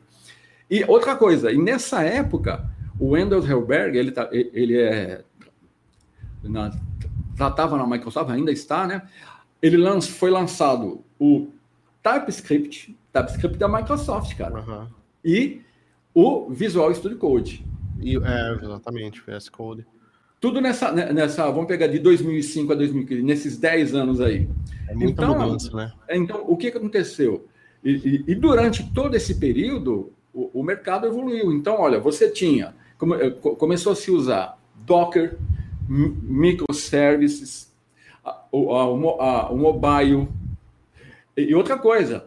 [0.71, 2.65] E outra coisa, e nessa época
[2.99, 5.25] o Wendell Helberg, ele, tá, ele é.
[6.43, 6.71] Na,
[7.37, 9.03] já estava na Microsoft, ainda está, né?
[9.63, 11.49] Ele lanç, foi lançado o
[12.03, 14.61] TypeScript, TypeScript da Microsoft, cara.
[14.61, 14.87] Uhum.
[15.25, 15.63] E
[16.15, 17.65] o Visual Studio Code.
[18.01, 19.87] E, é, exatamente, VS Code.
[20.41, 24.49] Tudo nessa, né, nessa, vamos pegar de 2005 a 2015, nesses 10 anos aí.
[24.89, 25.93] É muita então, mudança, né?
[26.09, 27.47] Então, o que aconteceu?
[27.85, 31.53] E, e, e durante todo esse período, o, o mercado evoluiu.
[31.53, 32.75] Então, olha, você tinha
[33.21, 35.39] eh, começou a se usar Docker,
[35.89, 37.73] microservices,
[38.53, 40.29] o mobile.
[41.49, 42.27] E outra coisa,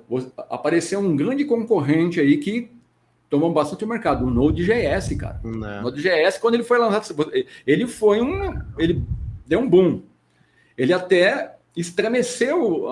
[0.50, 2.72] apareceu um grande concorrente aí que
[3.30, 5.40] tomou bastante o mercado, o Node.js, cara.
[5.44, 5.80] Não.
[5.80, 7.32] O Node.js, quando ele foi lançado,
[7.66, 8.60] ele foi um.
[8.78, 9.04] Ele
[9.46, 10.04] deu um boom.
[10.78, 12.86] Ele até estremeceu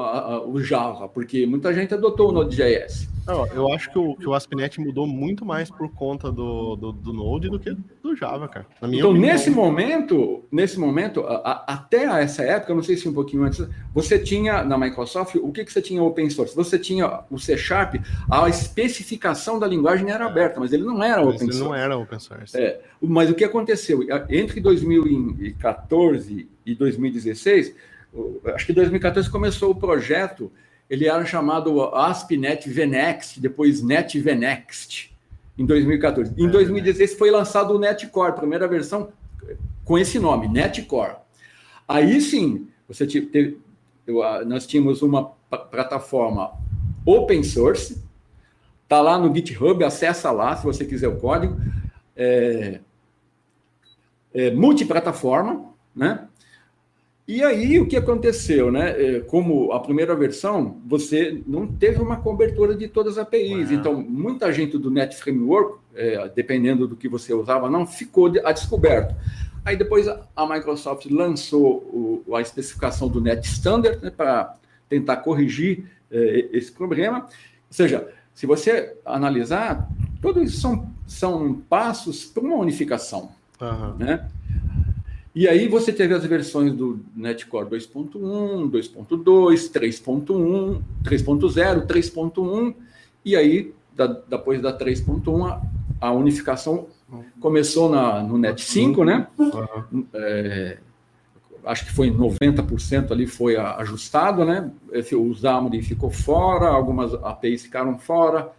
[0.48, 3.08] o Java, porque muita gente adotou o Node.js.
[3.26, 6.92] Não, eu acho que o, que o ASP.NET mudou muito mais por conta do, do,
[6.92, 8.66] do, Node do que do Java, cara.
[8.78, 9.14] então, opinião.
[9.14, 13.66] nesse momento, nesse momento, a, a, até essa época, não sei se um pouquinho antes,
[13.94, 16.56] você tinha na Microsoft, o que, que você tinha open source?
[16.56, 17.96] Você tinha o C Sharp,
[18.30, 21.60] a especificação da linguagem era aberta, mas ele não era open ele source.
[21.60, 22.58] não era open source.
[22.58, 24.00] É, mas o que aconteceu?
[24.30, 27.76] Entre 2014 e 2016,
[28.54, 30.52] acho que em 2014 começou o projeto
[30.92, 35.10] ele era chamado ASP.NET VNext, depois NET VNext,
[35.58, 36.34] em 2014.
[36.38, 39.14] Em 2016 é, foi lançado o NetCore, primeira versão
[39.86, 41.16] com esse nome, NetCore.
[41.88, 43.58] Aí sim, você teve,
[44.46, 45.32] nós tínhamos uma
[45.72, 46.52] plataforma
[47.06, 48.04] open source,
[48.86, 51.56] tá lá no GitHub, acessa lá se você quiser o código.
[52.18, 52.82] É,
[54.34, 56.28] é, multiplataforma, né?
[57.32, 58.90] E aí, o que aconteceu, né?
[58.90, 63.72] É, como a primeira versão, você não teve uma cobertura de todas as APIs.
[63.72, 68.52] Então, muita gente do Net Framework, é, dependendo do que você usava, não ficou a
[68.52, 69.16] descoberto.
[69.64, 74.58] Aí depois a Microsoft lançou a especificação do Net Standard né, para
[74.90, 77.20] tentar corrigir é, esse problema.
[77.20, 77.30] Ou
[77.70, 79.88] seja, se você analisar,
[80.22, 83.32] todos isso são, são passos para uma unificação.
[83.62, 83.96] Uhum.
[83.98, 84.30] Né?
[85.34, 92.76] E aí você teve as versões do Netcore 2.1, 2.2, 3.1, 3.0, 3.1,
[93.24, 95.62] e aí, da, depois da 3.1,
[96.02, 96.88] a unificação
[97.40, 99.28] começou na, no Net 5, né?
[99.38, 100.06] Uhum.
[100.14, 100.78] É,
[101.66, 104.70] acho que foi 90% ali foi ajustado, né?
[105.14, 108.52] O Xamarin ficou fora, algumas APIs ficaram fora,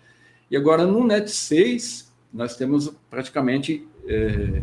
[0.51, 3.87] e agora no Net 6 nós temos praticamente...
[4.07, 4.63] É,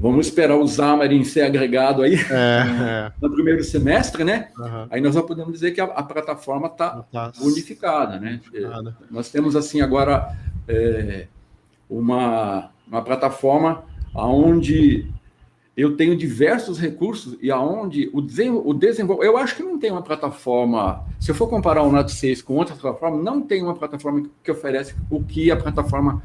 [0.00, 3.12] Vamos esperar o Xamarin ser agregado aí é, é.
[3.20, 4.48] no primeiro semestre, né?
[4.56, 4.86] Uhum.
[4.90, 8.40] Aí nós já podemos dizer que a, a plataforma está tá unificada, né?
[8.52, 8.96] Nada.
[9.10, 10.36] Nós temos assim agora
[10.68, 11.26] é,
[11.90, 13.82] uma, uma plataforma
[14.14, 15.06] onde
[15.76, 19.24] eu tenho diversos recursos e aonde o, o desenvolvimento.
[19.24, 21.04] Eu acho que não tem uma plataforma.
[21.18, 24.50] Se eu for comparar o Node 6 com outras plataformas, não tem uma plataforma que
[24.50, 26.22] oferece o que a plataforma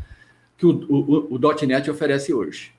[0.58, 2.72] que o, o, o, o .NET oferece hoje.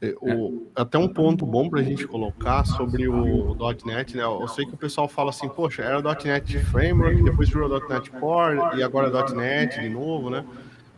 [0.00, 4.22] É, o, até um ponto bom para a gente colocar sobre o .NET, né?
[4.22, 8.78] Eu sei que o pessoal fala assim, poxa, era .NET Framework, depois virou .NET Core
[8.78, 10.44] e agora é .NET de novo, né?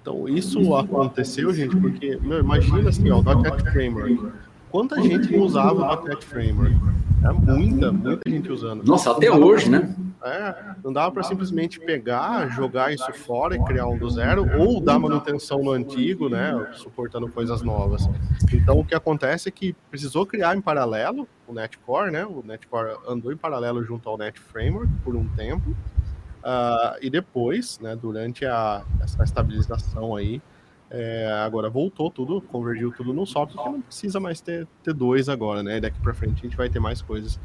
[0.03, 4.33] Então isso aconteceu, gente, porque meu, imagina assim, ó, o .NET Framework.
[4.71, 6.77] Quanta gente não usava o .NET Framework?
[7.23, 8.83] É muita, muita gente usando.
[8.85, 9.95] Nossa, até hoje, né?
[10.23, 10.55] É,
[10.85, 14.99] não dava para simplesmente pegar, jogar isso fora e criar um do zero, ou dar
[14.99, 18.07] manutenção no antigo, né, suportando coisas novas.
[18.53, 22.99] Então, o que acontece é que precisou criar em paralelo o Netcore, né, o Netcore
[23.09, 28.45] andou em paralelo junto ao Net Framework por um tempo, uh, e depois, né, durante
[28.45, 30.43] a, essa estabilização aí,
[30.91, 35.29] é, agora voltou tudo, convergiu tudo no software, porque não precisa mais ter, ter dois
[35.29, 37.39] agora, né, daqui para frente a gente vai ter mais coisas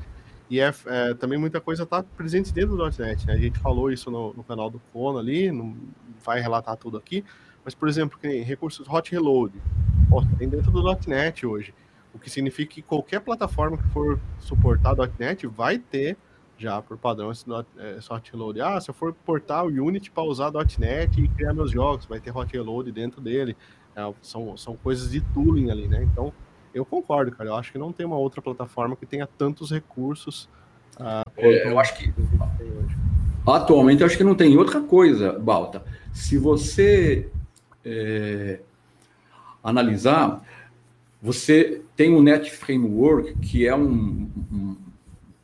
[0.49, 3.25] e é, é, também muita coisa está presente dentro do .NET.
[3.25, 3.33] Né?
[3.33, 5.75] A gente falou isso no, no canal do Fono ali, não
[6.23, 7.23] vai relatar tudo aqui.
[7.63, 9.59] Mas, por exemplo, que recursos hot reload,
[10.11, 11.73] ó, tem dentro do .NET hoje.
[12.13, 16.15] O que significa que qualquer plataforma que for suportar .NET vai ter
[16.57, 17.45] já por padrão esse,
[17.77, 18.61] é, esse hot reload.
[18.61, 22.19] Ah, se eu for portar o Unity para usar .NET e criar meus jogos, vai
[22.19, 23.55] ter hot reload dentro dele.
[23.95, 26.03] É, são, são coisas de tooling ali, né?
[26.03, 26.33] Então,
[26.73, 27.49] eu concordo, cara.
[27.49, 30.49] Eu acho que não tem uma outra plataforma que tenha tantos recursos.
[30.99, 32.13] Uh, é, eu acho que
[33.45, 35.83] atualmente eu acho que não tem outra coisa, Balta.
[36.13, 37.29] Se você
[37.83, 38.59] é,
[39.63, 40.41] analisar,
[41.21, 44.77] você tem o Net Framework, que é um, um,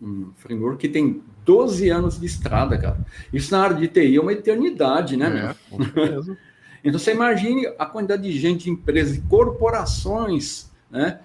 [0.01, 3.05] um, framework que tem 12 anos de estrada, cara.
[3.31, 5.55] Isso na área de TI é uma eternidade, né?
[5.55, 6.37] É, com certeza.
[6.83, 11.19] então você imagine a quantidade de gente, empresas, corporações né,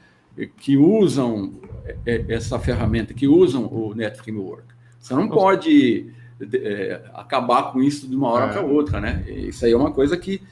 [0.59, 1.55] que usam
[2.05, 4.65] é, essa ferramenta, que usam o Net Framework.
[5.01, 6.11] Você não pode
[6.53, 8.53] é, acabar com isso de uma hora é.
[8.53, 9.25] para outra, né?
[9.29, 10.43] Isso aí é uma coisa que.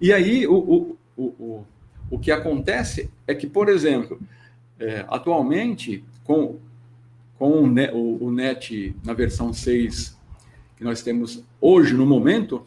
[0.00, 1.64] E aí, o, o, o,
[2.10, 4.20] o que acontece é que, por exemplo,
[4.78, 6.58] é, atualmente, com,
[7.42, 10.16] com o, net, na versão 6
[10.76, 12.62] que nós temos hoje, no momento,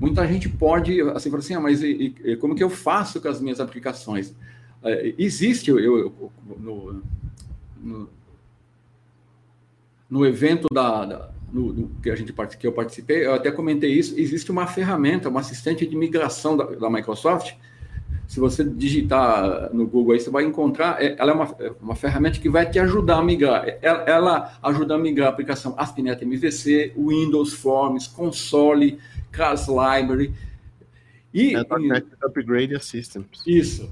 [0.00, 3.26] muita gente pode, assim, falar assim, ah, mas e, e, como que eu faço com
[3.26, 4.32] as minhas aplicações?
[4.84, 7.02] É, existe, eu, eu no,
[7.82, 8.08] no,
[10.08, 14.14] no, evento da, da no, que a gente que eu participei, eu até comentei isso.
[14.16, 17.54] Existe uma ferramenta, uma assistente de migração da, da Microsoft.
[18.26, 21.02] Se você digitar no Google aí, você vai encontrar.
[21.02, 23.64] É, ela é uma, é uma ferramenta que vai te ajudar a migrar.
[23.82, 28.98] Ela, ela ajuda a migrar a aplicação ASP.NET MVC, Windows Forms, Console,
[29.30, 30.32] Class Library.
[31.32, 31.60] E, é,
[32.24, 33.42] Upgrade Systems.
[33.46, 33.90] Isso.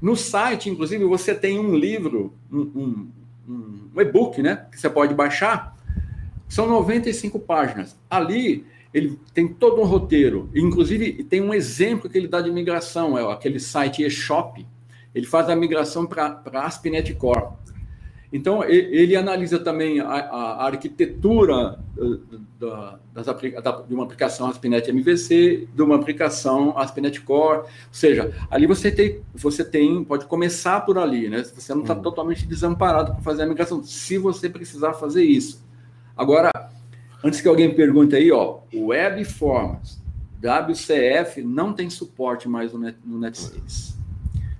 [0.00, 3.10] No site, inclusive, você tem um livro, um, um,
[3.94, 4.66] um e-book, né?
[4.72, 5.76] Que você pode baixar.
[6.48, 7.96] São 95 páginas.
[8.10, 13.16] Ali ele tem todo um roteiro, inclusive tem um exemplo que ele dá de migração,
[13.16, 14.66] é aquele site eShop.
[15.14, 17.48] Ele faz a migração para ASP.NET Core.
[18.32, 21.78] Então, ele analisa também a, a arquitetura
[22.58, 27.58] da, das, da, de uma aplicação ASP.NET MVC, de uma aplicação ASP.NET Core.
[27.58, 31.44] Ou seja, ali você tem, você tem pode começar por ali, né?
[31.44, 32.00] Você não está hum.
[32.00, 35.62] totalmente desamparado para fazer a migração, se você precisar fazer isso.
[36.16, 36.50] Agora,
[37.22, 40.00] antes que alguém pergunte aí, ó, o Webforms,
[40.42, 43.94] WCF, não tem suporte mais no, Net, no Net6.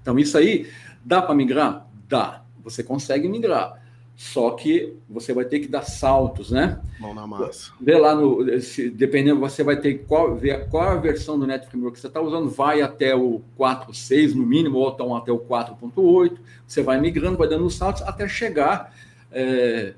[0.01, 0.69] Então, isso aí,
[1.05, 1.87] dá para migrar?
[2.09, 3.81] Dá você consegue migrar.
[4.15, 6.81] Só que você vai ter que dar saltos, né?
[7.01, 7.73] Mão na massa.
[7.81, 8.61] Vê lá no.
[8.61, 12.07] Se, dependendo, você vai ter qual, ver qual a versão do Net Framework que você
[12.07, 16.37] está usando, vai até o 4.6 no mínimo, ou então até o 4.8.
[16.67, 18.95] Você vai migrando, vai dando saltos até chegar
[19.33, 19.95] é,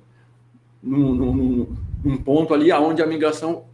[0.83, 3.65] num, num, num, ponto ali onde a migração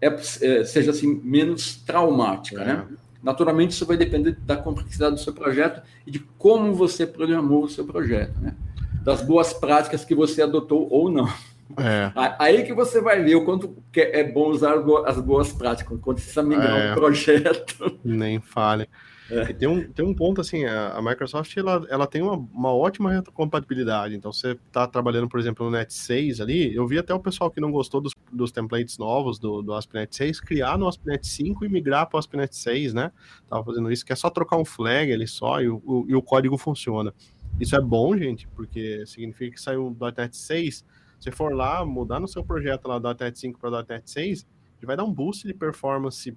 [0.00, 2.64] é, é, seja assim, menos traumática, é.
[2.64, 2.86] né?
[3.22, 7.68] Naturalmente, isso vai depender da complexidade do seu projeto e de como você programou o
[7.68, 8.54] seu projeto, né?
[9.02, 11.28] Das boas práticas que você adotou ou não.
[11.76, 12.12] É.
[12.38, 16.42] Aí que você vai ver o quanto é bom usar as boas práticas, quando você
[16.42, 16.92] migrar é.
[16.92, 17.98] um projeto.
[18.04, 18.88] Nem fale.
[19.30, 19.52] É.
[19.52, 24.14] tem, um, tem um ponto assim, a, Microsoft ela, ela tem uma, uma ótima compatibilidade.
[24.14, 26.74] Então, você está trabalhando, por exemplo, no Net 6 ali.
[26.74, 30.14] Eu vi até o pessoal que não gostou dos, dos templates novos do, do ASP.NET
[30.16, 33.12] 6 criar no ASP.NET 5 e migrar para o ASP.NET 6, né?
[33.48, 36.14] Tava fazendo isso, que é só trocar um flag ali só e o, o, e
[36.14, 37.12] o código funciona.
[37.60, 40.84] Isso é bom, gente, porque significa que saiu do .NET 6.
[41.20, 44.46] Se for lá, mudar no seu projeto lá do .NET 5 para o .NET 6,
[44.78, 46.36] ele vai dar um boost de performance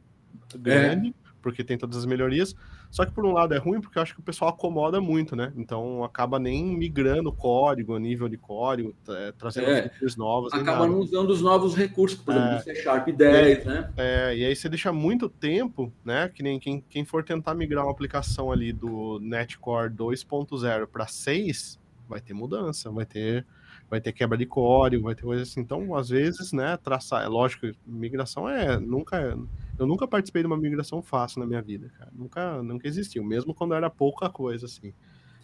[0.57, 1.09] grande.
[1.09, 2.55] É porque tem todas as melhorias.
[2.89, 5.35] Só que por um lado é ruim porque eu acho que o pessoal acomoda muito,
[5.35, 5.51] né?
[5.55, 10.53] Então acaba nem migrando o código, nível de código, é, trazendo é, features novas.
[10.53, 13.91] Acaba não usando os novos recursos, por exemplo, é, C Sharp 10, né?
[13.97, 16.29] É, e aí você deixa muito tempo, né?
[16.29, 21.79] Que nem quem, quem for tentar migrar uma aplicação ali do Netcore 2.0 para 6,
[22.07, 23.45] vai ter mudança, vai ter
[23.89, 25.59] vai ter quebra de código, vai ter coisa assim.
[25.59, 29.37] Então, às vezes, né, traçar, é lógico, migração é nunca
[29.81, 32.11] eu nunca participei de uma migração fácil na minha vida, cara.
[32.13, 34.93] Nunca nunca existiu, mesmo quando era pouca coisa assim.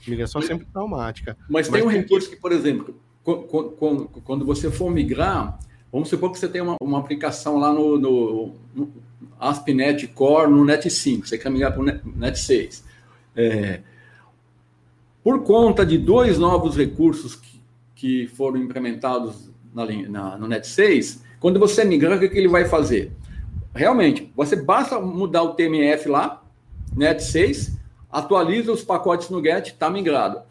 [0.07, 1.35] Migração é sempre traumática.
[1.49, 2.95] Mas, mas tem um recurso que, por exemplo,
[4.23, 5.59] quando você for migrar,
[5.91, 8.93] vamos supor que você tem uma, uma aplicação lá no, no, no
[9.39, 12.85] ASP.NET Core no Net 5, você quer migrar para o Net, Net 6.
[13.35, 13.81] É,
[15.23, 17.57] por conta de dois novos recursos que
[17.97, 22.47] que foram implementados na, na, no Net 6, quando você migrar, o que, que ele
[22.47, 23.11] vai fazer?
[23.77, 26.43] Realmente, você basta mudar o TMF lá,
[26.95, 27.77] Net 6,
[28.11, 30.41] atualiza os pacotes no GET, está migrado.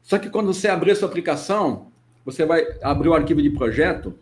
[0.00, 1.88] Só que quando você abrir a sua aplicação,
[2.24, 4.14] você vai abrir o arquivo de projeto,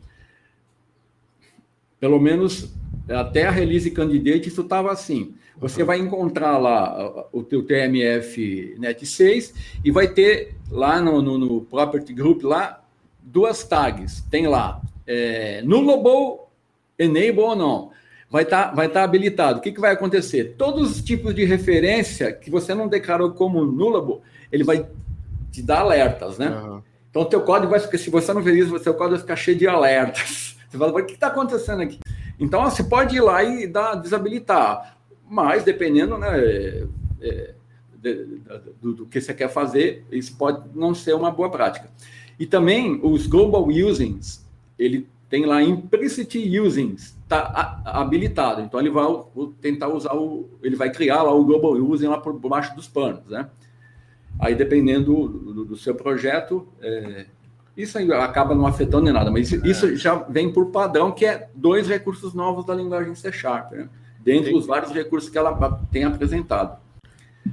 [2.00, 2.72] pelo menos
[3.08, 5.34] até a release candidate, isso estava assim.
[5.58, 11.38] Você vai encontrar lá o teu TMF Net 6 e vai ter lá no, no,
[11.38, 12.82] no Property Group lá
[13.20, 14.22] duas tags.
[14.30, 16.40] Tem lá é, Nullable,
[16.98, 17.90] Enable ou não.
[18.30, 19.58] Vai estar tá, vai tá habilitado.
[19.58, 20.54] O que, que vai acontecer?
[20.58, 24.86] Todos os tipos de referência que você não declarou como nullable, ele vai
[25.52, 26.48] te dar alertas, né?
[26.48, 26.82] Uhum.
[27.10, 29.20] Então, o teu código vai ficar, se você não fez isso, o seu código vai
[29.20, 30.54] ficar cheio de alertas.
[30.68, 32.00] Você fala, o que está acontecendo aqui?
[32.40, 34.96] Então, você pode ir lá e dar, desabilitar
[35.28, 36.86] mas dependendo né, é,
[37.20, 37.54] é,
[37.98, 38.40] de,
[38.80, 41.90] do, do, que você quer fazer, isso pode não ser uma boa prática.
[42.38, 44.46] E também os global usings,
[44.78, 48.62] ele tem lá implicit usings, está habilitado.
[48.62, 49.06] Então ele vai
[49.60, 53.26] tentar usar o, ele vai criar lá o global using lá por baixo dos panos,
[53.28, 53.48] né?
[54.38, 57.26] Aí dependendo do, do seu projeto, é,
[57.76, 59.68] isso aí acaba não afetando nem nada, mas isso, é.
[59.68, 63.88] isso, já vem por padrão, que é dois recursos novos da linguagem C Sharp, né?
[64.20, 65.54] dentre os vários recursos que ela
[65.90, 66.78] tem apresentado.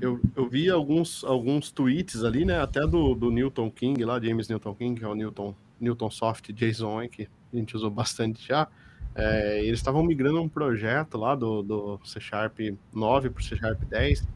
[0.01, 2.59] Eu, eu vi alguns, alguns tweets ali, né?
[2.59, 6.51] Até do, do Newton King, lá, James Newton King, que é o Newton, Newton Soft
[6.51, 8.67] JSON, que a gente usou bastante já.
[9.15, 12.59] É, eles estavam migrando um projeto lá do, do C Sharp
[12.93, 14.27] 9 para o C Sharp 10.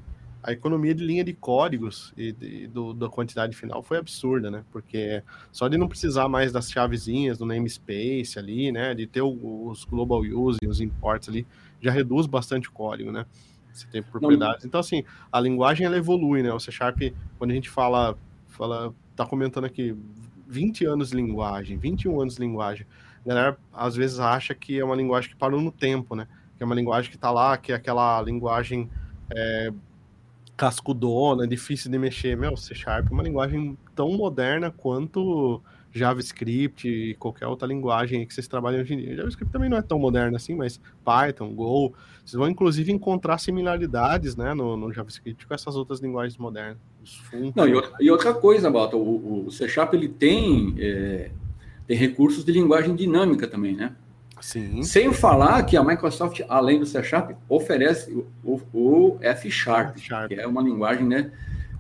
[0.43, 4.63] A economia de linha de códigos e, e do, da quantidade final foi absurda, né?
[4.71, 8.93] Porque só de não precisar mais das chavezinhas do namespace ali, né?
[8.93, 11.45] De ter os global use, os imports ali,
[11.82, 13.25] já reduz bastante o código, né?
[13.73, 14.63] Você tem propriedades.
[14.63, 14.67] Não.
[14.67, 16.53] Então, assim, a linguagem ela evolui, né?
[16.53, 16.99] O C Sharp,
[17.38, 19.95] quando a gente fala, fala, tá comentando aqui
[20.47, 22.88] 20 anos de linguagem, 21 anos de linguagem,
[23.28, 26.28] a galera às vezes acha que é uma linguagem que parou no tempo, né?
[26.56, 28.90] Que é uma linguagem que tá lá, que é aquela linguagem
[29.30, 29.72] é,
[30.56, 32.38] cascudona, difícil de mexer.
[32.38, 35.62] Meu, C Sharp é uma linguagem tão moderna quanto
[35.92, 39.16] JavaScript e qualquer outra linguagem que vocês trabalham hoje em dia.
[39.18, 44.36] JavaScript também não é tão moderno assim, mas Python, Go, vocês vão inclusive encontrar similaridades
[44.36, 46.78] né, no, no JavaScript com essas outras linguagens modernas.
[47.56, 51.32] Não, e, outra, e outra coisa, Bota, o, o, C Sharp ele tem, é,
[51.88, 53.95] tem recursos de linguagem dinâmica também, né?
[54.41, 54.84] Sim.
[54.84, 58.12] Sem falar que a Microsoft, além do C Sharp, oferece
[58.43, 60.28] o, o F Sharp, F -Sharp.
[60.28, 61.32] que é uma linguagem né,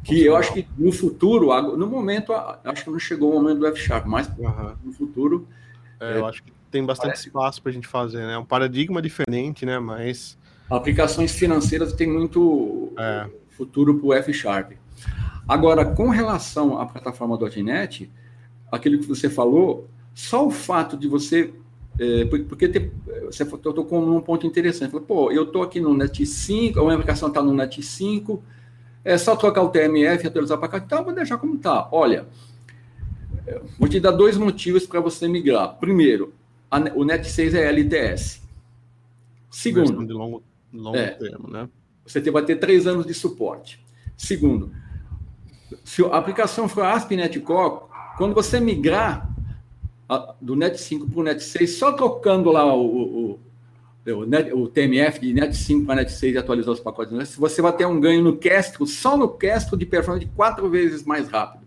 [0.03, 3.67] que eu acho que no futuro, no momento, acho que não chegou o momento do
[3.67, 4.75] F Sharp, mas uhum.
[4.83, 5.47] no futuro.
[5.99, 7.27] É, é, eu acho que tem bastante parece...
[7.27, 8.37] espaço para a gente fazer, né?
[8.37, 9.77] Um paradigma diferente, né?
[9.79, 10.37] Mas.
[10.69, 13.27] Aplicações financeiras tem muito é.
[13.49, 14.71] futuro para o F Sharp.
[15.47, 18.09] Agora, com relação à plataforma .NET,
[18.71, 19.87] aquilo que você falou,
[20.17, 21.53] só o fato de você
[21.99, 22.91] é, porque tem,
[23.23, 24.99] você tocou num ponto interessante.
[25.01, 28.43] Pô, eu estou aqui no Net 5, a minha aplicação está no Net 5,
[29.05, 30.77] é só trocar o TMF atualizar para cá.
[30.79, 31.87] Então, vou deixar como está.
[31.91, 32.25] Olha,
[33.77, 35.77] vou te dar dois motivos para você migrar.
[35.77, 36.33] Primeiro,
[36.69, 38.41] a, o Net 6 é LTS.
[39.51, 40.41] Segundo, de longo,
[40.73, 41.69] longo é, termo, né?
[42.07, 43.85] Você vai ter três anos de suporte.
[44.17, 44.71] Segundo,
[45.83, 47.81] se a aplicação for ASP.NET Core,
[48.17, 49.36] quando você migrar
[50.39, 53.39] do Net 5 para o Net 6, só trocando lá o, o
[54.13, 57.61] o, net, o TMF de Net 5 para Net 6 e atualizar os pacotes, você
[57.61, 61.65] vai ter um ganho no Castro, só no Castro de performance quatro vezes mais rápido.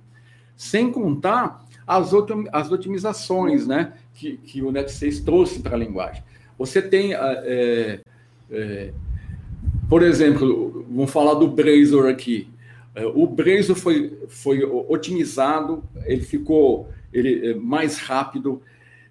[0.56, 2.12] Sem contar as,
[2.52, 6.22] as otimizações né, que, que o Net 6 trouxe para a linguagem.
[6.58, 8.00] Você tem, é,
[8.50, 8.92] é,
[9.88, 12.48] por exemplo, vamos falar do Blazor aqui.
[12.94, 18.62] É, o Blazor foi, foi otimizado, ele ficou ele, é, mais rápido,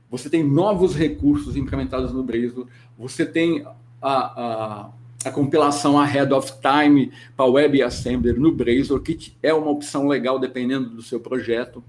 [0.10, 3.66] você tem novos recursos implementados no Blazor, você tem
[4.02, 4.90] a, a
[5.26, 10.90] a compilação ahead of time para WebAssembly no Blazor, que é uma opção legal dependendo
[10.90, 11.84] do seu projeto.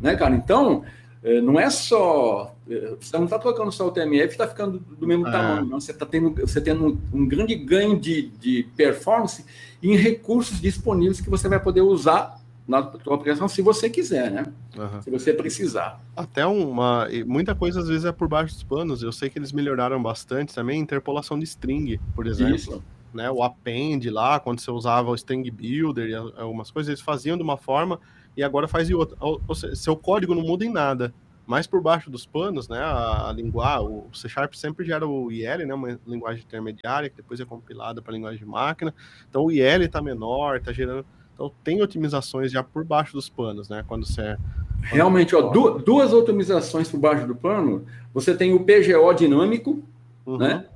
[0.00, 0.34] Né, cara?
[0.34, 0.84] Então,
[1.22, 2.54] é, não é só.
[2.68, 5.30] É, você não está trocando só o TMF, está ficando do mesmo é.
[5.30, 5.80] tamanho, não.
[5.80, 9.44] Você está tendo, você tendo um, um, grande ganho de, de performance
[9.82, 14.52] em recursos disponíveis que você vai poder usar na tua aplicação se você quiser, né?
[14.76, 15.02] Uhum.
[15.02, 16.00] Se você precisar.
[16.16, 17.08] Até uma.
[17.26, 19.02] Muita coisa às vezes é por baixo dos panos.
[19.02, 22.54] Eu sei que eles melhoraram bastante também interpolação de string, por exemplo.
[22.54, 22.82] Isso.
[23.12, 27.36] Né, o append lá, quando você usava o string builder e algumas coisas, eles faziam
[27.36, 28.00] de uma forma
[28.34, 29.16] e agora faz de outra.
[29.20, 31.12] Ou seja, seu código não muda em nada.
[31.46, 35.30] Mas por baixo dos panos, né, a, a linguagem, o C Sharp sempre gera o
[35.30, 38.94] IL, né, uma linguagem intermediária, que depois é compilada para linguagem de máquina.
[39.28, 41.04] Então o IL está menor, está gerando.
[41.34, 43.84] Então tem otimizações já por baixo dos panos, né?
[43.86, 44.20] Quando você.
[44.20, 44.38] É,
[44.82, 47.84] Realmente, ó, du duas otimizações por baixo do pano.
[48.12, 49.82] Você tem o PGO dinâmico,
[50.26, 50.38] uhum.
[50.38, 50.66] né?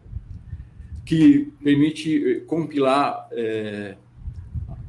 [1.04, 3.96] Que permite eh, compilar é,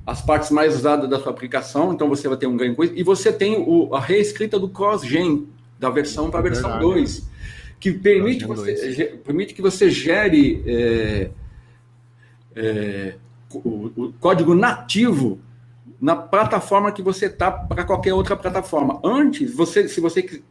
[0.08, 2.94] as partes mais usadas da sua aplicação, então você vai ter um ganho com isso.
[2.96, 5.48] E você tem o, a reescrita do cross-gen,
[5.78, 7.30] da versão para a versão 2,
[7.78, 11.30] que permite, você, permite que você gere é,
[12.56, 13.16] é,
[13.54, 15.40] o, o, código nativo
[16.00, 19.00] na plataforma que você está para qualquer outra plataforma.
[19.04, 20.42] Antes, você, se você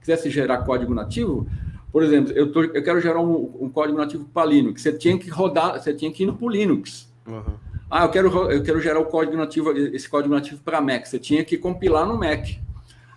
[0.00, 1.46] quisesse gerar código nativo,
[1.92, 5.18] por exemplo, eu, tô, eu quero gerar um, um código nativo para Linux, você tinha
[5.18, 7.08] que rodar, você tinha que ir no Linux.
[7.26, 7.56] Uhum.
[7.90, 11.06] Ah, eu quero, eu quero gerar o código nativo, esse código nativo para Mac.
[11.06, 12.46] Você tinha que compilar no Mac.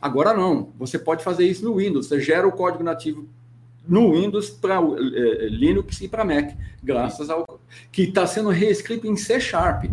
[0.01, 2.07] Agora não, você pode fazer isso no Windows.
[2.07, 3.27] Você gera o código nativo
[3.87, 6.51] no Windows para é, Linux e para Mac,
[6.83, 7.59] graças ao
[7.91, 9.85] que está sendo reescrito em C Sharp.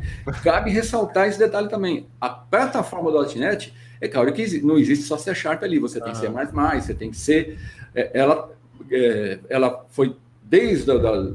[0.43, 2.07] Cabe ressaltar esse detalhe também.
[2.21, 5.79] A plataforma .NET é claro que não existe só C Sharp ali.
[5.79, 6.15] Você tem uhum.
[6.15, 7.57] C++, você tem C.
[7.95, 8.51] É, ela,
[8.91, 11.35] é, ela foi desde o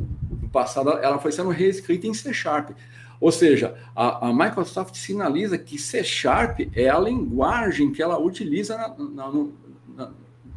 [0.52, 2.72] passado, ela foi sendo reescrita em C Sharp.
[3.20, 8.76] Ou seja, a, a, Microsoft sinaliza que C Sharp é a linguagem que ela utiliza
[8.76, 9.54] na, na, no,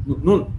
[0.06, 0.50] no,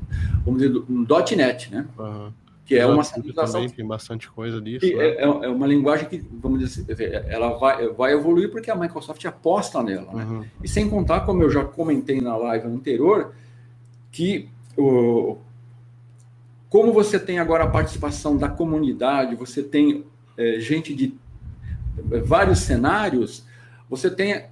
[0.44, 1.88] vamos dizer, no .NET, né?
[1.98, 2.32] Uhum.
[2.66, 3.02] Que é uma.
[3.04, 4.86] Também tem bastante coisa disso.
[4.86, 4.92] Né?
[4.92, 9.82] É, é, uma linguagem que, vamos dizer, ela vai, vai evoluir porque a Microsoft aposta
[9.82, 10.14] nela.
[10.14, 10.24] Né?
[10.26, 10.46] Uhum.
[10.62, 13.34] E sem contar, como eu já comentei na live anterior,
[14.12, 15.38] que o,
[16.70, 20.04] como você tem agora a participação da comunidade, você tem
[20.38, 21.16] é, gente de
[22.26, 23.46] vários cenários,
[23.90, 24.46] você tem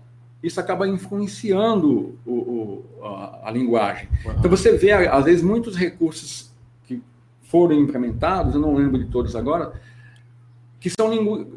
[0.46, 4.08] isso acaba influenciando o, o, a, a, linguagem.
[4.24, 4.34] Uhum.
[4.38, 6.52] Então você vê às vezes muitos recursos
[6.86, 7.02] que
[7.44, 9.74] foram implementados, eu não lembro de todos agora,
[10.80, 11.48] que são lingu...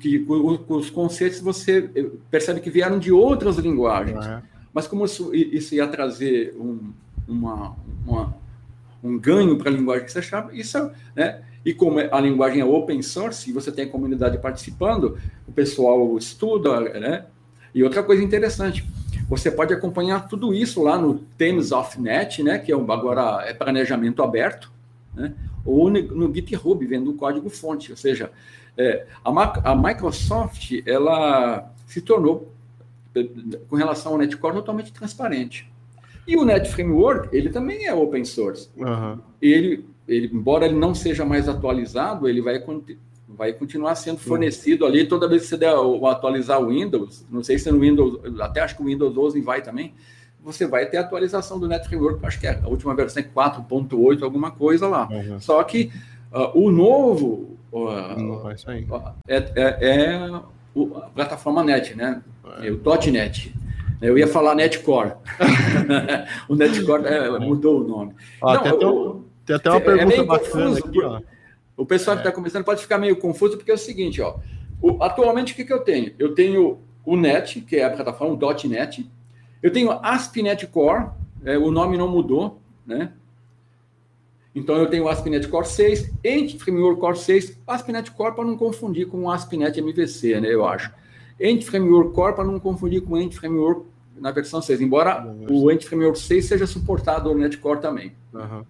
[0.00, 1.82] que os conceitos você
[2.30, 4.26] percebe que vieram de outras linguagens.
[4.26, 4.42] Uhum.
[4.74, 6.92] Mas como isso, isso ia trazer um,
[7.28, 8.36] uma, uma,
[9.02, 12.64] um ganho para a linguagem que você achava, isso né, e como a linguagem é
[12.64, 15.16] open source, e você tem a comunidade participando,
[15.48, 17.26] o pessoal estuda, né?
[17.76, 18.88] E outra coisa interessante,
[19.28, 22.58] você pode acompanhar tudo isso lá no Themes of Net, né?
[22.58, 24.72] Que é agora é planejamento aberto,
[25.14, 25.34] né?
[25.62, 27.90] Ou no, GitHub, vendo o código fonte.
[27.90, 28.32] Ou seja,
[28.78, 32.50] é, a, a Microsoft, ela se tornou,
[33.68, 35.70] com relação ao Netcore, totalmente transparente.
[36.26, 38.70] E o Net Framework, ele também é open source.
[38.74, 39.18] Uhum.
[39.42, 42.62] Ele ele, embora ele não seja mais atualizado, ele vai,
[43.36, 47.24] vai continuar sendo fornecido ali toda vez que você der o, atualizar o Windows.
[47.30, 49.92] Não sei se no Windows, até acho que o Windows 12 vai também.
[50.42, 53.26] Você vai ter a atualização do Net Framework, acho que é, a última versão é
[53.26, 55.08] 4.8, alguma coisa lá.
[55.10, 55.40] Uhum.
[55.40, 55.92] Só que
[56.32, 58.48] uh, o novo uh,
[59.26, 62.22] é, é, é a plataforma Net, né?
[62.62, 62.70] É.
[62.70, 62.80] O
[63.10, 63.52] .NET.
[64.00, 65.12] Eu ia falar Netcore.
[66.48, 68.14] o Netcore é, mudou o nome.
[68.42, 71.20] Ah, Não, tem até uma é pergunta bacana confuso, aqui, ó.
[71.76, 72.20] O pessoal é.
[72.20, 74.38] que está começando pode ficar meio confuso, porque é o seguinte, ó.
[74.80, 76.12] O, atualmente, o que, que eu tenho?
[76.18, 79.08] Eu tenho o NET, que é a plataforma o .NET.
[79.62, 81.10] Eu tenho ASP.NET Core,
[81.44, 83.12] é, o nome não mudou, né?
[84.54, 88.56] Então, eu tenho o ASP.NET Core 6, Entity Framework Core 6, ASP.NET Core para não
[88.56, 90.48] confundir com o ASP.NET MVC, né?
[90.52, 90.90] Eu acho.
[91.38, 93.84] Entity Framework Core para não confundir com o Entity Framework
[94.18, 98.14] na versão 6, embora o Entity Framework 6 seja suportado no NetCore também.
[98.32, 98.64] Uhum.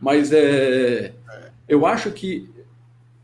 [0.00, 1.12] Mas é,
[1.68, 2.50] eu acho que.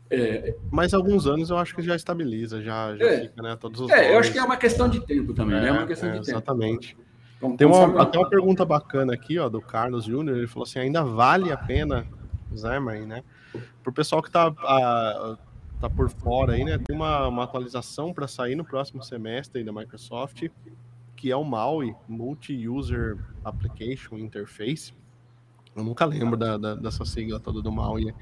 [0.09, 3.57] É, Mais alguns anos eu acho que já estabiliza, já, já é, fica, né?
[3.59, 5.69] Todos os é, eu acho que é uma questão de tempo também, né?
[5.69, 6.29] É uma questão é, de tempo.
[6.29, 6.95] Exatamente.
[7.37, 10.37] Então, Tem uma, até uma pergunta bacana aqui, ó, do Carlos Júnior.
[10.37, 12.05] Ele falou assim: ainda vale a pena,
[12.55, 13.23] Xamarin, né?
[13.81, 16.77] Para o pessoal que está tá por fora aí, né?
[16.77, 20.47] Tem uma, uma atualização para sair no próximo semestre da Microsoft,
[21.15, 24.93] que é o MAUI, Multi-User Application Interface
[25.75, 28.13] Eu nunca lembro da, da, dessa sigla toda do MAUI,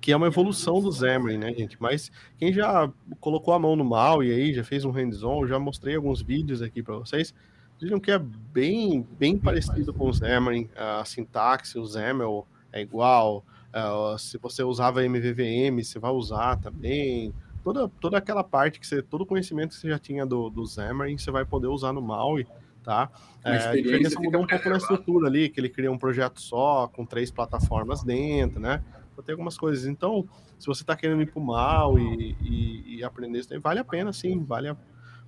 [0.00, 1.76] que é uma evolução do Xamarin, né, gente?
[1.80, 2.90] Mas quem já
[3.20, 6.82] colocou a mão no MAUI aí, já fez um hands-on, já mostrei alguns vídeos aqui
[6.82, 7.32] para vocês,
[7.80, 13.44] viram que é bem, bem parecido com o Xamarin, a sintaxe, o XAML é igual,
[13.72, 17.32] uh, se você usava MVVM, você vai usar também,
[17.62, 20.66] toda, toda aquela parte que você, todo o conhecimento que você já tinha do, do
[20.66, 22.46] Xamarin, você vai poder usar no MAUI,
[22.86, 23.10] tá?
[23.44, 26.86] É, a diferença mudou um pouco na estrutura ali, que ele cria um projeto só,
[26.86, 28.80] com três plataformas dentro, né?
[29.12, 29.86] Então, tem algumas coisas.
[29.86, 30.24] Então,
[30.56, 33.84] se você está querendo ir para o mal e, e, e, aprender isso, vale a
[33.84, 34.76] pena, sim, vale a,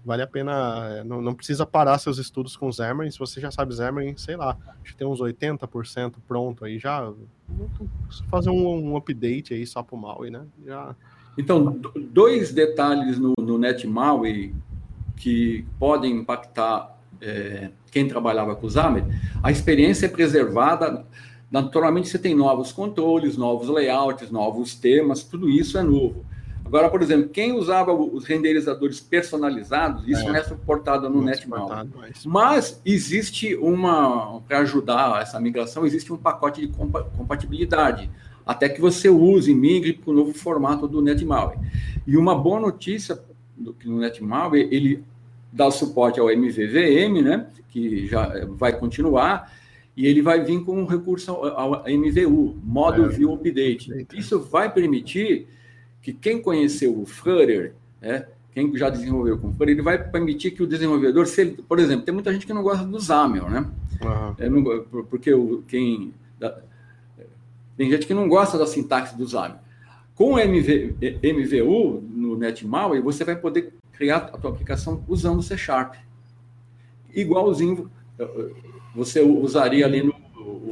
[0.05, 0.99] vale a pena.
[0.99, 3.11] É, não, não precisa parar seus estudos com Xamarin.
[3.11, 7.13] Se você já sabe Xamarin, sei lá, acho que tem uns 80% pronto aí já.
[8.31, 10.47] Fazer um, um update aí só para o mal, né?
[10.65, 10.95] Já...
[11.37, 11.81] Então,
[12.13, 14.55] dois detalhes no, no NetMAUI
[15.17, 19.07] que podem impactar é, quem trabalhava com o Xamarin,
[19.43, 21.07] a experiência é preservada.
[21.51, 26.25] Naturalmente, você tem novos controles, novos layouts, novos temas, tudo isso é novo.
[26.69, 30.25] Agora, por exemplo, quem usava os renderizadores personalizados, isso é.
[30.29, 31.71] não é suportado no NetMall.
[31.97, 32.27] Mas...
[32.27, 36.69] mas existe uma, para ajudar essa migração, existe um pacote de
[37.17, 38.11] compatibilidade,
[38.45, 41.55] até que você use e migre para o novo formato do NetMall.
[42.07, 43.19] E uma boa notícia
[43.57, 45.03] do que no NetMall, ele
[45.53, 49.53] dá suporte ao MVVM, né, que já vai continuar,
[49.97, 54.07] e ele vai vir com um recurso ao, MVU, Model é, View Update.
[54.15, 55.49] Isso vai permitir
[56.01, 60.63] que quem conheceu o Flutter, né, quem já desenvolveu com Flutter, ele vai permitir que
[60.63, 63.67] o desenvolvedor, se ele, por exemplo, tem muita gente que não gosta do XAML, né?
[64.03, 64.35] Uhum.
[64.39, 66.15] É, não, porque o, quem...
[66.39, 66.59] Da,
[67.77, 69.57] tem gente que não gosta da sintaxe do XAML.
[70.15, 75.59] Com o MV, MVU no NetMAUI, você vai poder criar a tua aplicação usando C
[75.59, 75.97] Sharp.
[77.13, 77.91] Igualzinho
[78.95, 80.15] você usaria ali no,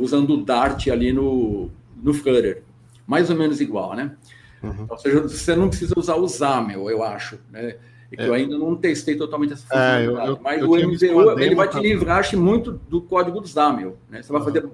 [0.01, 1.71] usando o Dart ali no,
[2.01, 2.63] no Flutter.
[3.05, 4.17] Mais ou menos igual, né?
[4.63, 4.87] Uhum.
[4.89, 7.77] Ou seja, você não precisa usar o XAML, eu acho, né?
[8.11, 8.29] E que é.
[8.29, 10.19] eu ainda não testei totalmente essa funcionalidade.
[10.19, 13.41] É, eu, eu, mas eu o MVU, ele vai te livrar acho, muito do código
[13.41, 14.23] do XAML, né?
[14.23, 14.69] Você vai poder,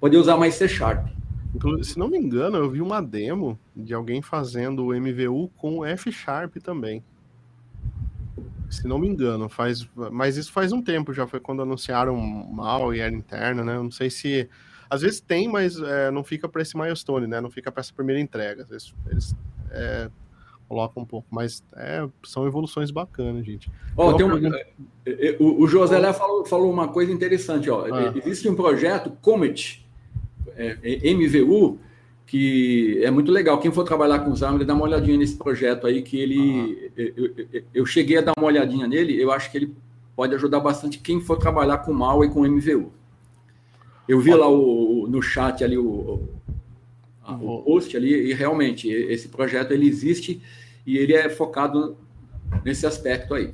[0.00, 1.06] poder usar mais C Sharp.
[1.82, 6.12] Se não me engano, eu vi uma demo de alguém fazendo o MVU com F
[6.12, 7.02] Sharp também.
[8.70, 12.94] Se não me engano, faz, mas isso faz um tempo já, foi quando anunciaram mal
[12.94, 13.76] e era interno, né?
[13.76, 14.48] Eu não sei se
[14.88, 17.40] às vezes tem, mas é, não fica para esse milestone, né?
[17.40, 18.62] Não fica para essa primeira entrega.
[18.62, 19.36] Às vezes eles
[19.70, 20.10] é,
[20.68, 23.70] colocam um pouco, mas é, são evoluções bacanas, gente.
[23.96, 24.66] Oh, tem um, é,
[25.06, 27.68] é, o, o José Lé falou, falou uma coisa interessante.
[27.68, 27.86] Ó.
[27.86, 28.12] Ah.
[28.16, 29.84] Existe um projeto, Comet,
[30.56, 31.78] MVU,
[32.26, 33.58] que é muito legal.
[33.58, 36.90] Quem for trabalhar com o Xamarin, dá uma olhadinha nesse projeto aí, que ele...
[36.96, 39.74] Eu, eu, eu, cheguei a dar uma olhadinha nele, eu acho que ele
[40.16, 42.92] pode ajudar bastante quem for trabalhar com mal e com MVU.
[44.08, 46.28] Eu vi lá o, no chat ali o,
[47.28, 50.40] o post ali e realmente esse projeto ele existe
[50.86, 51.96] e ele é focado
[52.64, 53.52] nesse aspecto aí.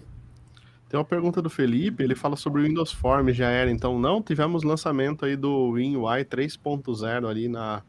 [0.89, 4.23] Tem uma pergunta do Felipe, ele fala sobre o Windows Form, já era, então não
[4.23, 7.83] tivemos lançamento aí do WinUI 3.0 ali na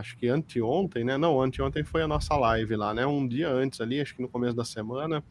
[0.00, 1.16] acho que anteontem, né?
[1.16, 3.06] Não, anteontem foi a nossa live lá, né?
[3.06, 5.22] Um dia antes ali, acho que no começo da semana.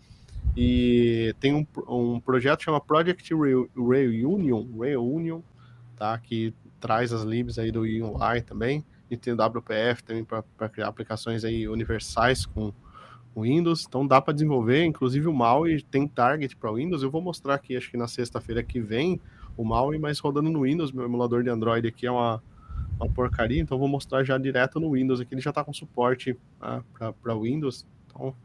[0.56, 3.34] E tem um, um projeto chama Project
[3.76, 5.42] Reunion, Reunion,
[5.98, 6.18] tá?
[6.18, 10.88] Que traz as libs aí do UI também, e tem o WPF também para criar
[10.88, 12.72] aplicações aí universais com
[13.36, 17.22] o Windows, então dá para desenvolver, inclusive o MAUI tem target para Windows, eu vou
[17.22, 19.20] mostrar aqui, acho que na sexta-feira que vem,
[19.56, 22.42] o MAUI, mas rodando no Windows, meu emulador de Android aqui é uma,
[23.00, 26.38] uma porcaria, então vou mostrar já direto no Windows, aqui ele já está com suporte
[26.62, 26.84] né,
[27.22, 28.36] para Windows, então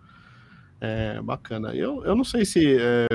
[0.81, 1.75] é bacana.
[1.75, 3.07] Eu, eu não sei se, é,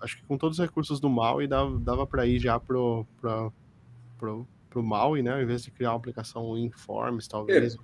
[0.00, 2.76] acho que com todos os recursos do MAUI dava, dava para ir já para
[4.18, 5.32] pro, pro Maui, né?
[5.34, 7.74] Ao invés de criar uma aplicação Informs, talvez.
[7.74, 7.78] É.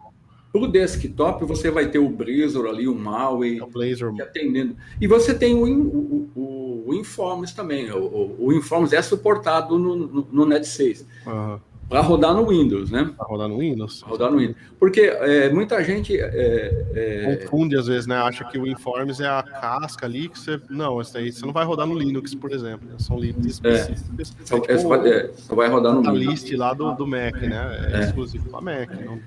[0.50, 4.14] Para o desktop, você vai ter o Blazor ali, o Maui, é o Blazor.
[4.18, 4.74] atendendo.
[4.98, 7.90] E você tem o, o, o, o Informs também.
[7.92, 11.06] O, o, o Informs é suportado no, no, no Net 6.
[11.26, 11.60] Uhum.
[11.88, 13.10] Para rodar no Windows, né?
[13.16, 14.00] Para rodar no Windows.
[14.00, 14.56] Pra rodar no Windows.
[14.78, 16.18] Porque é, muita gente.
[16.20, 17.36] É, é...
[17.36, 18.16] Confunde às vezes, né?
[18.16, 20.60] Acha que o Informs é a casca ali que você.
[20.68, 22.86] Não, isso aí você não vai rodar no Linux, por exemplo.
[22.86, 22.96] Né?
[22.98, 23.70] São libs é.
[23.70, 24.34] específicos.
[24.50, 26.28] É, é, tipo, é, só vai rodar no Windows.
[26.28, 27.90] A list lá do, do Mac, né?
[27.94, 28.90] É, exclusivo para Mac.
[29.04, 29.18] Não...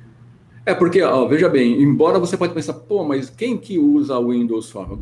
[0.64, 4.30] É porque, ó, veja bem, embora você pode pensar, pô, mas quem que usa o
[4.30, 5.00] Windows Form?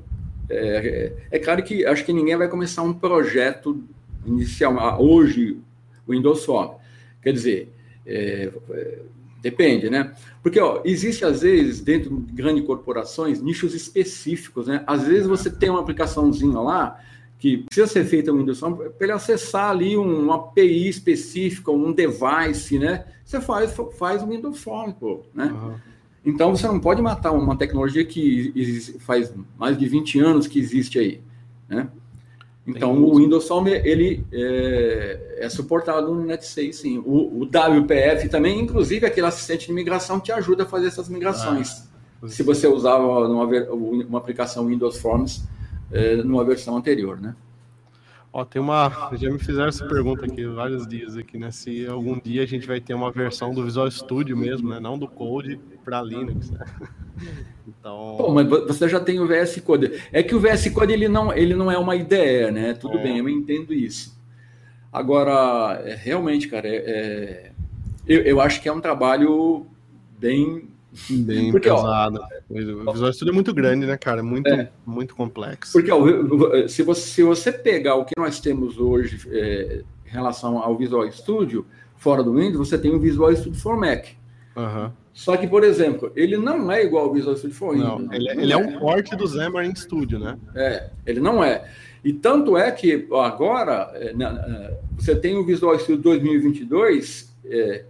[0.50, 3.84] É, é, claro que acho que ninguém vai começar um projeto
[4.26, 5.60] inicial, hoje,
[6.08, 6.79] o Windows Form.
[7.22, 7.74] Quer dizer,
[8.06, 9.00] é, é,
[9.42, 10.14] depende, né?
[10.42, 14.84] Porque ó, existe, às vezes, dentro de grandes corporações, nichos específicos, né?
[14.88, 17.00] Às vezes você tem uma aplicaçãozinha lá
[17.38, 22.78] que precisa ser feita Windows Form, para ele acessar ali um, API específica, um device,
[22.78, 23.06] né?
[23.24, 25.46] Você faz, faz o Windows Form, pô, né?
[25.46, 25.76] Uhum.
[26.26, 28.54] Então você não pode matar uma tecnologia que
[29.00, 31.22] faz mais de 20 anos que existe aí,
[31.68, 31.88] né?
[32.70, 36.98] Então o Windows Form ele é, é, suportado no Net 6, sim.
[37.00, 41.84] O, o, WPF também, inclusive aquele assistente de migração te ajuda a fazer essas migrações.
[42.22, 45.44] Ah, se você usar uma, uma aplicação Windows Forms
[45.92, 47.36] é, numa versão anterior, né?
[48.32, 49.10] Ó, tem uma.
[49.14, 51.50] Já me fizeram essa pergunta aqui vários dias aqui, né?
[51.50, 54.80] Se algum dia a gente vai ter uma versão do Visual Studio mesmo, né?
[54.80, 56.52] Não do Code para Linux.
[56.52, 56.66] Né?
[57.68, 58.16] Então.
[58.18, 60.02] Pô, mas você já tem o VS Code.
[60.12, 62.74] É que o VS Code ele não, ele não é uma ideia, né?
[62.74, 63.04] Tudo é.
[63.04, 64.18] bem, eu entendo isso.
[64.92, 67.52] Agora, é, realmente, cara, é, é,
[68.08, 69.68] eu, eu acho que é um trabalho
[70.18, 70.70] bem
[71.10, 72.20] Bem porque, pesado.
[72.20, 74.24] Ó, o Visual Studio é muito grande, né, cara?
[74.24, 74.72] Muito, é.
[74.86, 75.72] muito complexo.
[75.72, 80.58] Porque ó, se, você, se você pegar o que nós temos hoje é, em relação
[80.58, 81.66] ao Visual Studio,
[81.96, 84.06] fora do Windows, você tem o Visual Studio for Mac.
[84.56, 84.92] Uhum.
[85.14, 88.04] Só que, por exemplo, ele não é igual ao Visual Studio for Windows.
[88.04, 90.38] Não, ele, é, ele é, um porte do Xamarin Studio, né?
[90.56, 91.70] É, ele não é.
[92.04, 94.14] E tanto é que agora é,
[94.98, 97.86] você tem o Visual Studio 2022, é,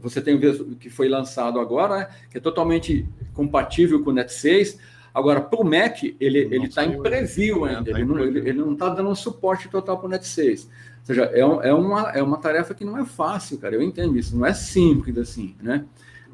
[0.00, 4.32] você tem o que foi lançado agora, né, que é totalmente compatível com o Net
[4.32, 4.78] 6.
[5.14, 8.72] Agora, para o Mac, ele está em preview ainda, tá ele, não, ele, ele, não
[8.72, 10.64] está dando um suporte total para o Net 6.
[10.64, 10.70] Ou
[11.04, 13.74] seja, é, é, uma, é uma tarefa que não é fácil, cara.
[13.74, 15.84] Eu entendo isso, não é simples assim, né?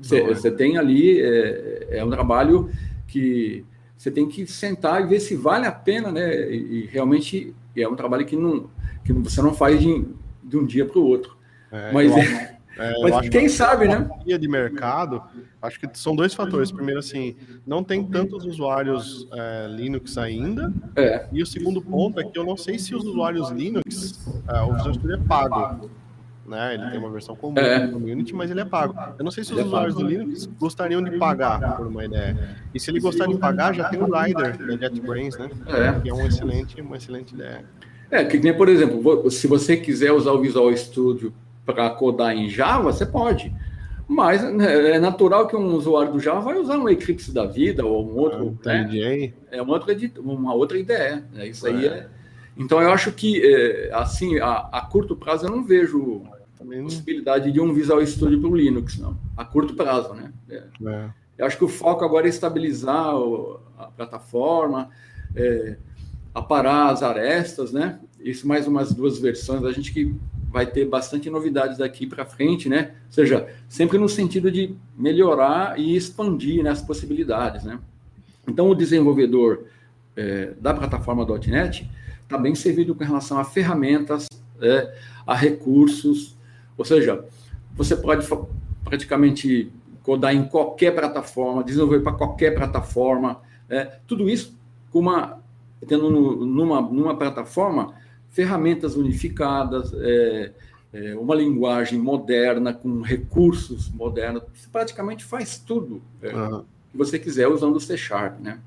[0.01, 0.27] Você, é.
[0.27, 2.71] você tem ali, é, é um trabalho
[3.07, 3.65] que
[3.97, 6.51] você tem que sentar e ver se vale a pena, né?
[6.51, 8.69] E, e realmente é um trabalho que, não,
[9.05, 10.05] que você não faz de,
[10.43, 11.37] de um dia para o outro.
[11.71, 14.09] É, Mas é, é, Mas quem sabe, né?
[14.25, 15.23] de mercado,
[15.61, 16.73] acho que são dois fatores.
[16.73, 20.73] Primeiro, assim, não tem tantos usuários é, Linux ainda.
[20.97, 21.27] É.
[21.33, 24.75] E o segundo ponto é que eu não sei se os usuários Linux, é, o
[24.75, 25.91] Visual Studio é pago.
[26.47, 26.75] Né?
[26.75, 27.87] Ele tem uma versão comum é.
[27.87, 28.95] no Unity, mas ele é pago.
[29.19, 32.57] Eu não sei se os é usuários do Linux gostariam de pagar, por uma ideia.
[32.75, 35.51] E se ele gostar de pagar, já tem o Rider da JetBrains, né?
[35.69, 36.01] É.
[36.01, 37.65] Que é um excelente, uma excelente ideia.
[38.11, 41.33] É, que nem, por exemplo, se você quiser usar o Visual Studio
[41.65, 43.55] para codar em Java, você pode.
[44.09, 47.85] Mas né, é natural que um usuário do Java vai usar um Eclipse da vida
[47.85, 48.59] ou um outro.
[48.67, 49.33] É, né?
[49.51, 51.25] é uma outra, uma outra ideia.
[51.33, 51.49] Né?
[51.49, 51.89] Isso aí é.
[51.89, 52.07] é.
[52.57, 56.23] Então eu acho que é, assim a, a, curto prazo eu não vejo
[56.59, 59.17] Também possibilidade de um Visual Studio para o Linux, não.
[59.37, 60.33] A curto prazo, né?
[60.51, 60.63] É.
[60.85, 61.11] é.
[61.39, 63.15] Eu acho que o foco agora é estabilizar
[63.79, 64.91] a plataforma,
[65.35, 65.77] é,
[66.35, 67.99] aparar as arestas, né?
[68.21, 69.65] Isso mais umas duas versões.
[69.65, 70.15] A gente que
[70.53, 72.93] vai ter bastante novidades daqui para frente, né?
[73.07, 77.79] Ou seja, sempre no sentido de melhorar e expandir né, as possibilidades, né?
[78.47, 79.65] Então, o desenvolvedor
[80.15, 81.89] é, da plataforma .NET
[82.23, 84.29] está bem servido com relação a ferramentas,
[84.61, 84.95] é,
[85.27, 86.37] a recursos,
[86.77, 87.25] ou seja,
[87.75, 88.27] você pode
[88.85, 89.73] praticamente
[90.03, 93.41] codar em qualquer plataforma, desenvolver para qualquer plataforma,
[93.71, 94.55] é, tudo isso
[94.91, 95.41] com uma
[95.87, 97.95] tendo numa, numa plataforma
[98.33, 100.53] ferramentas unificadas, é,
[100.93, 104.43] é, uma linguagem moderna, com recursos modernos.
[104.55, 106.65] Você praticamente faz tudo é, uhum.
[106.91, 108.41] que você quiser usando o C Sharp.
[108.41, 108.59] Né?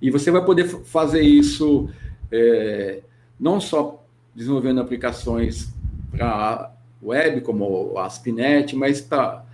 [0.00, 1.90] E você vai poder fazer isso
[2.30, 3.02] é,
[3.38, 4.02] não só
[4.34, 5.68] desenvolvendo aplicações
[6.10, 9.44] para web, como o ASP.NET, mas para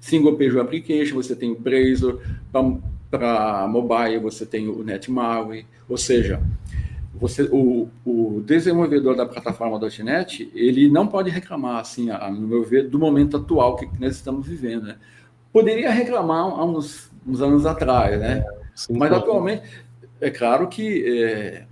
[0.00, 2.20] Single Page Application, você tem o Blazor,
[3.10, 6.42] para mobile você tem o NetMaui, ou seja,
[7.18, 12.62] você, o, o desenvolvedor da plataforma .NET, ele não pode reclamar, assim, a, no meu
[12.62, 14.96] ver, do momento atual que nós estamos vivendo, né?
[15.52, 18.44] Poderia reclamar há uns, uns anos atrás, né?
[18.74, 19.62] Sim, Mas atualmente,
[20.20, 21.66] é claro que, é,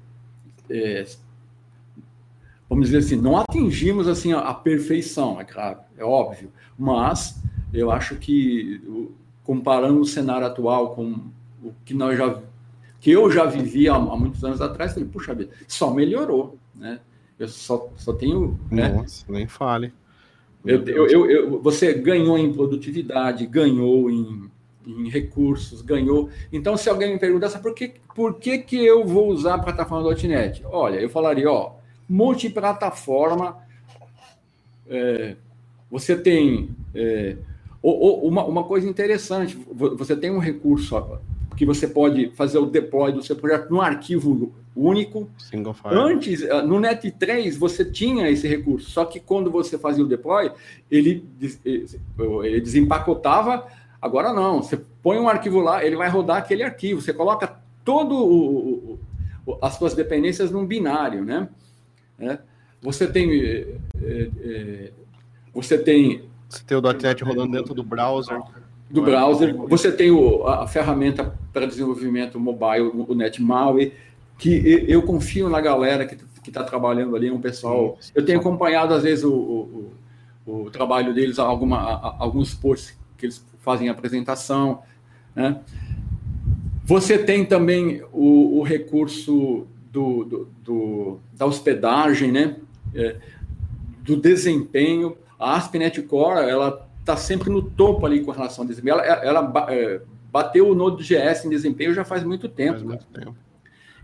[0.71, 1.07] é,
[2.69, 6.51] vamos dizer assim, não atingimos assim a, a, perfeição, é claro, é óbvio.
[6.79, 7.43] Mas
[7.73, 8.81] eu acho que,
[9.43, 11.21] comparando o cenário atual com
[11.63, 12.41] o que nós já
[13.05, 17.01] que eu já vivi há, há muitos anos atrás, falei, puxa vida, só melhorou, né?
[17.39, 18.59] Eu só, só tenho.
[18.71, 18.89] Né?
[18.89, 19.93] Nossa, nem fale.
[20.65, 24.51] Eu, eu, eu, eu, você ganhou em produtividade, ganhou em,
[24.87, 26.31] em, recursos, ganhou.
[26.51, 30.09] Então, se alguém me perguntasse por que, por que, que eu vou usar a plataforma
[30.15, 30.65] .NET?
[30.65, 31.75] Olha, eu falaria, ó,
[32.09, 33.59] multiplataforma,
[34.89, 35.37] é,
[35.91, 37.37] você tem é,
[37.83, 40.97] ou, ou, uma, uma coisa interessante, você tem um recurso
[41.57, 45.29] que você pode fazer o deploy do seu projeto num arquivo único.
[45.85, 50.51] Antes, eh, no Net3, você tinha esse recurso, só que quando você fazia o deploy,
[50.91, 51.25] ele,
[51.65, 51.85] eh,
[52.45, 53.67] ele desempacotava.
[54.03, 57.01] Agora não, você põe um arquivo lá, ele vai rodar aquele arquivo.
[57.01, 58.99] Você coloca todo o,
[59.63, 61.49] as suas dependências num binário, né?
[62.19, 62.39] É,
[62.81, 64.93] você tem é, é,
[65.53, 68.41] você tem você tem o .NET rodando dentro do browser
[68.95, 69.57] do browser.
[69.67, 73.93] Você tem o, a, ferramenta para desenvolvimento mobile, o NetMaui,
[74.39, 76.17] que eu confio na galera que
[76.49, 77.99] está trabalhando ali, um pessoal.
[78.15, 79.93] Eu tenho acompanhado, às vezes, o, o,
[80.47, 81.79] o trabalho deles, alguma,
[82.19, 84.83] alguns posts que eles fazem apresentação.
[85.35, 85.61] Né?
[86.85, 92.57] Você tem também o, o recurso do, do, do, da hospedagem, né?
[92.95, 93.17] É,
[94.03, 95.17] do desempenho.
[95.37, 98.95] A ASP.NET Core, ela está sempre no topo ali com relação ao desempenho.
[98.95, 100.01] Ela, ela é,
[100.33, 102.73] bateu o Node.js em desempenho já faz muito tempo.
[102.73, 103.37] Faz muito tempo.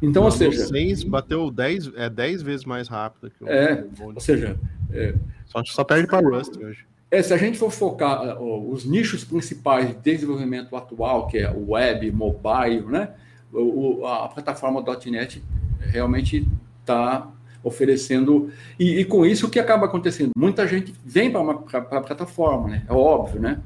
[0.02, 0.66] Então, ou seja.
[0.66, 3.48] 6 bateu 10, é 10 vezes mais rápido que o.
[3.48, 4.56] É, ou seja.
[4.92, 5.14] É,
[5.46, 6.86] só, só perde para Rust hoje.
[7.10, 11.50] É, se a gente for focar uh, os nichos principais de desenvolvimento atual, que é
[11.50, 13.14] o web, mobile, né?
[13.52, 15.42] O, a plataforma .NET
[15.80, 16.46] realmente
[16.80, 17.28] está
[17.62, 18.50] oferecendo.
[18.78, 20.30] E, e, com isso, o que acaba acontecendo?
[20.36, 22.84] Muita gente vem para a plataforma, né?
[22.88, 23.60] É óbvio, né?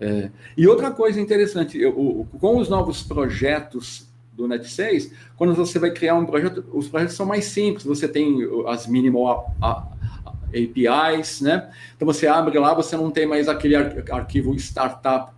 [0.00, 5.78] É, e outra coisa interessante, eu, com os novos projetos do Net 6, quando você
[5.80, 8.38] vai criar um projeto, os projetos são mais simples, você tem
[8.68, 11.68] as minimal APIs, né?
[11.96, 15.32] Então você abre lá, você não tem mais aquele arquivo startup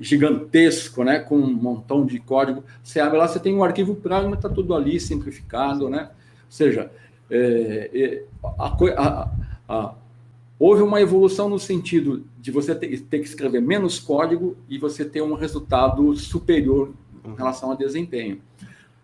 [0.00, 2.62] gigantesco, né, com um montão de código.
[2.82, 6.10] Você abre lá, você tem um arquivo Pragma, está tudo ali simplificado, né?
[6.48, 6.90] Ou seja,
[7.30, 8.24] é, é,
[8.58, 9.30] a,
[9.68, 9.94] a,
[10.58, 15.04] houve uma evolução no sentido de você ter, ter, que escrever menos código e você
[15.04, 16.92] ter um resultado superior
[17.22, 18.40] em relação a desempenho.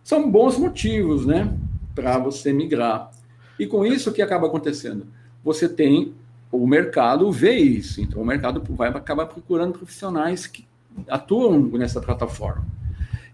[0.03, 1.57] São bons motivos, né,
[1.95, 3.11] para você migrar.
[3.59, 5.07] E com isso, o que acaba acontecendo?
[5.42, 6.14] Você tem
[6.51, 10.64] o mercado vê isso, então o mercado vai acabar procurando profissionais que
[11.09, 12.64] atuam nessa plataforma.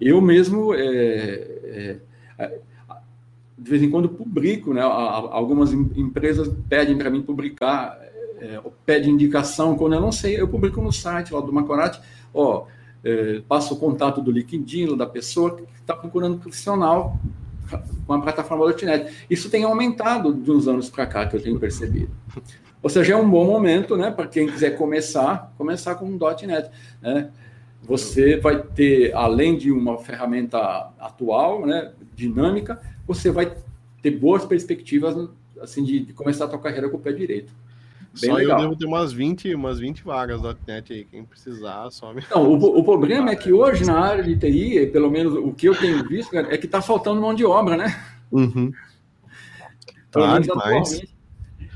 [0.00, 1.98] Eu mesmo é,
[2.38, 2.58] é,
[3.61, 4.80] de vez em quando publico, né?
[4.80, 7.98] Algumas empresas pedem para mim publicar,
[8.40, 9.76] é, pedem indicação.
[9.76, 12.00] Quando eu não sei, eu publico no site lá do Macorati,
[12.32, 12.64] ó,
[13.04, 17.18] é, passo o contato do LinkedIn, da pessoa que está procurando profissional
[18.06, 19.12] com a plataforma .NET.
[19.28, 22.11] Isso tem aumentado de uns anos para cá, que eu tenho percebido.
[22.82, 26.06] Ou seja, é um bom momento, né, para quem quiser começar, começar com
[26.46, 26.70] .NET,
[27.02, 27.30] né?
[27.82, 32.80] Você vai ter, além de uma ferramenta atual, né, dinâmica,
[33.14, 33.52] você vai
[34.00, 35.28] ter boas perspectivas
[35.61, 37.52] assim de, de começar a sua carreira com o pé direito.
[38.20, 38.58] Bem só legal.
[38.58, 42.22] eu devo ter umas 20, umas 20 vagas da .NET aí, quem precisar, só me...
[42.30, 45.68] Não, o, o problema é que hoje na área de TI, pelo menos o que
[45.68, 48.00] eu tenho visto, é que está faltando mão de obra, né?
[48.30, 48.72] Uhum.
[50.11, 51.04] Tá, demais.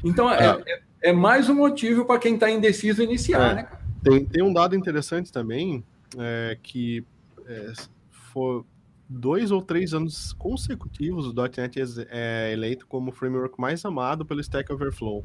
[0.03, 3.55] Então, é, é, é, é, mais um motivo para quem está indeciso iniciar, é.
[3.55, 3.69] né?
[4.03, 5.85] Tem, tem um dado interessante também,
[6.19, 7.05] é, que
[7.47, 7.73] é,
[8.11, 8.67] for
[9.09, 14.41] dois ou três anos consecutivos o .NET é eleito como o framework mais amado pelo
[14.41, 15.25] Stack Overflow.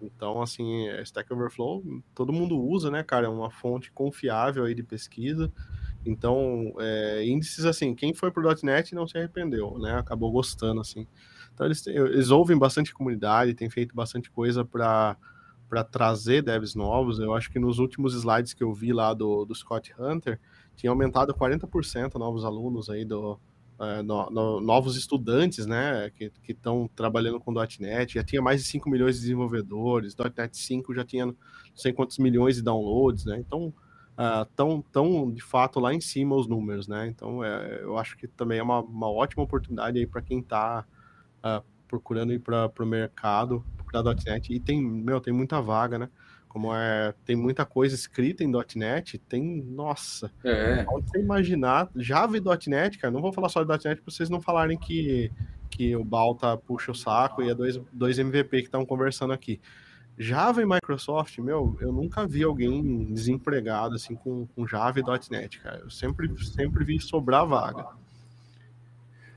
[0.00, 1.82] Então, assim, Stack Overflow
[2.14, 3.26] todo mundo usa, né, cara?
[3.26, 5.52] É uma fonte confiável aí de pesquisa.
[6.04, 9.98] Então, é, índices assim, quem foi pro .NET não se arrependeu, né?
[9.98, 11.06] Acabou gostando, assim.
[11.52, 15.16] Então, eles, eles ouvem bastante comunidade, têm feito bastante coisa para
[15.68, 17.20] para trazer devs novos.
[17.20, 20.40] Eu acho que nos últimos slides que eu vi lá do, do Scott Hunter,
[20.80, 23.38] tinha aumentado 40% novos alunos aí do,
[23.78, 28.68] é, no, no, novos estudantes, né, que estão trabalhando com .NET, já tinha mais de
[28.68, 31.36] 5 milhões de desenvolvedores, .NET 5 já tinha não
[31.74, 33.66] sei quantos milhões de downloads, né, então
[34.16, 38.16] uh, tão, tão de fato lá em cima os números, né, então é, eu acho
[38.16, 42.38] que também é uma, uma ótima oportunidade aí para quem está uh, ah, procurando ir
[42.38, 46.08] para o mercado, procurar .NET, e tem, meu, tem muita vaga, né?
[46.50, 50.82] Como é, tem muita coisa escrita em .NET, tem, nossa, é.
[50.82, 54.28] pode você imaginar, Java e .NET, cara, não vou falar só de .NET para vocês
[54.28, 55.30] não falarem que,
[55.70, 59.60] que o Balta puxa o saco e é dois, dois MVP que estão conversando aqui.
[60.18, 65.60] Java e Microsoft, meu, eu nunca vi alguém desempregado assim com, com Java e .NET,
[65.60, 65.78] cara.
[65.78, 67.86] Eu sempre, sempre vi sobrar vaga.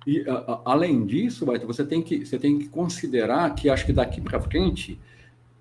[0.06, 3.94] E a, a, além disso, você tem que você tem que considerar que acho que
[3.94, 5.00] daqui para frente,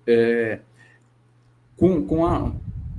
[0.07, 0.59] é,
[1.77, 2.51] com, com, a,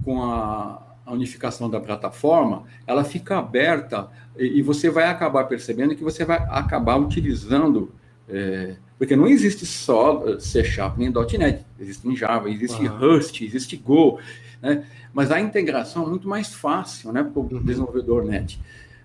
[0.05, 5.95] com a, a, unificação da plataforma, ela fica aberta e, e, você vai acabar percebendo
[5.95, 7.93] que você vai acabar utilizando,
[8.29, 12.99] é, porque não existe só C Sharp nem .NET, existe Java, existe uhum.
[12.99, 14.19] Rust, existe Go,
[14.61, 14.85] né?
[15.13, 17.63] mas a integração é muito mais fácil né, para o uhum.
[17.63, 18.61] desenvolvedor .NET.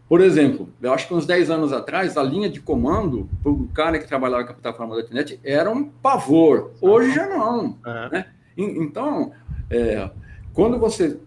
[0.10, 3.68] Por exemplo, eu acho que uns 10 anos atrás, a linha de comando para o
[3.68, 6.72] cara que trabalhava com a plataforma internet era um pavor.
[6.82, 7.78] Hoje já não.
[8.12, 8.26] Né?
[8.58, 9.32] Então,
[9.70, 10.10] é,
[10.54, 11.20] quando você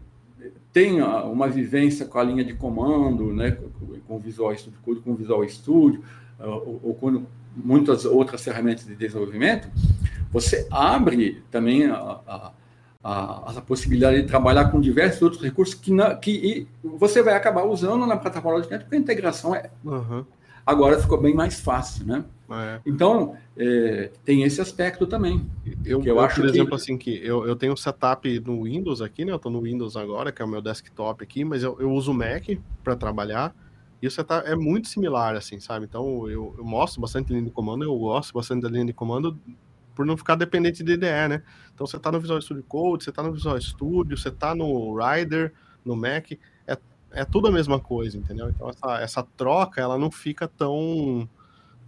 [0.73, 3.57] tem uma vivência com a linha de comando, né,
[4.07, 6.03] com o Visual Studio com o Visual Studio,
[6.39, 7.25] ou, ou com
[7.55, 9.69] muitas outras ferramentas de desenvolvimento,
[10.33, 12.53] você abre também a, a,
[13.05, 17.65] a, a possibilidade de trabalhar com diversos outros recursos que, na, que você vai acabar
[17.65, 19.71] usando na plataforma de porque a integração é.
[19.85, 20.25] Uhum.
[20.65, 22.25] Agora ficou bem mais fácil, né?
[22.51, 22.81] É.
[22.85, 25.45] Então, é, tem esse aspecto também.
[25.85, 26.75] Eu, eu, acho por exemplo, que...
[26.75, 29.33] assim, que eu, eu tenho um setup no Windows aqui, né?
[29.33, 32.13] Eu estou no Windows agora, que é o meu desktop aqui, mas eu, eu uso
[32.13, 32.45] o Mac
[32.85, 33.55] para trabalhar.
[34.01, 35.87] E o setup é muito similar, assim, sabe?
[35.87, 39.39] Então, eu, eu mostro bastante linha de comando, eu gosto bastante da linha de comando
[39.95, 41.43] por não ficar dependente de IDE, né?
[41.75, 44.97] Então, você está no Visual Studio Code, você está no Visual Studio, você está no
[44.97, 45.53] Rider,
[45.85, 46.33] no Mac,
[47.13, 48.49] é, tudo a mesma coisa, entendeu?
[48.49, 51.29] Então, essa, essa troca, ela não fica tão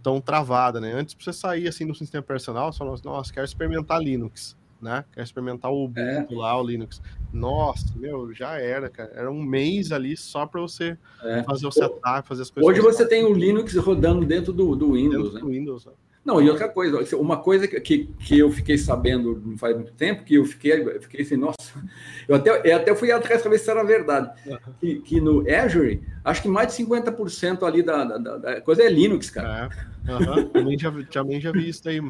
[0.01, 0.93] tão travada, né?
[0.93, 5.03] Antes, você sair assim do sistema personal, você assim, nossa, quero experimentar Linux, né?
[5.11, 6.37] Quero experimentar o Ubuntu é.
[6.37, 7.01] lá, o Linux.
[7.33, 9.11] Nossa, meu, já era, cara.
[9.15, 11.41] Era um mês ali só para você é.
[11.41, 12.71] fazer o setup, fazer as coisas.
[12.71, 15.39] Hoje você tem o Linux rodando dentro do, do Windows, dentro né?
[15.39, 15.93] do Windows, né?
[16.25, 20.23] Não, e outra coisa, uma coisa que, que eu fiquei sabendo não faz muito tempo,
[20.23, 21.55] que eu fiquei, eu fiquei assim, nossa,
[22.27, 24.31] eu até, eu até fui atrás para ver se era verdade,
[24.81, 28.89] que, que no Azure, acho que mais de 50% ali da, da, da, coisa é
[28.89, 29.69] Linux, cara.
[30.07, 32.01] É, também, já, também já vi isso aí.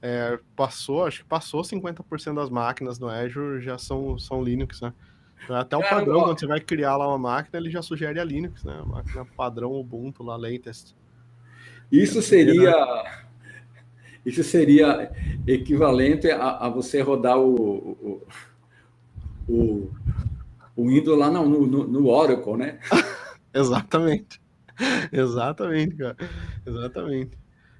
[0.00, 4.92] É, passou, acho que passou 50% das máquinas no Azure já são, são Linux, né?
[5.48, 8.20] Até o Cara, padrão, ó, quando você vai criar lá uma máquina, ele já sugere
[8.20, 8.78] a Linux, né?
[8.80, 10.94] A máquina padrão Ubuntu lá, latest.
[11.90, 13.23] Isso seria
[14.24, 15.10] isso seria
[15.46, 18.22] equivalente a, a você rodar o, o,
[19.48, 19.90] o,
[20.74, 22.78] o Windows lá no, no, no Oracle, né?
[23.52, 24.40] Exatamente.
[25.12, 26.16] Exatamente, cara.
[26.66, 27.38] Exatamente.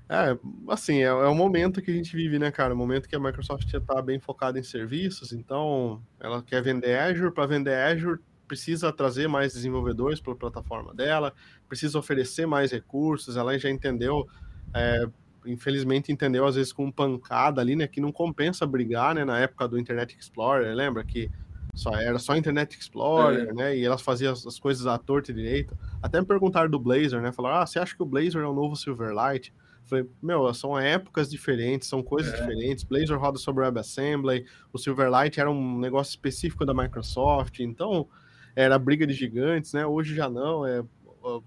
[0.08, 0.36] É,
[0.68, 2.74] assim, é, é, o momento que a gente vive, né, cara?
[2.74, 6.98] O momento que a Microsoft já está bem focada em serviços, então ela quer vender
[6.98, 7.32] Azure.
[7.32, 11.32] Para vender Azure, precisa trazer mais desenvolvedores para a plataforma dela,
[11.68, 13.36] precisa oferecer mais recursos.
[13.36, 14.28] Ela já entendeu
[14.74, 15.06] é,
[15.46, 19.68] infelizmente entendeu às vezes com pancada ali, né, que não compensa brigar, né, na época
[19.68, 21.30] do Internet Explorer, lembra que
[21.74, 23.52] só era só Internet Explorer, é.
[23.52, 25.76] né, e elas faziam as, as, coisas à torta e direito.
[26.02, 28.54] Até me perguntaram do Blazor, né, falaram: "Ah, você acha que o Blazor é o
[28.54, 29.52] novo Silverlight?"
[29.86, 32.36] Falei, meu, são épocas diferentes, são coisas é.
[32.40, 32.84] diferentes.
[32.84, 38.08] Blazor roda sobre WebAssembly, o Silverlight era um negócio específico da Microsoft, então
[38.56, 39.84] era briga de gigantes, né?
[39.84, 40.82] Hoje já não, é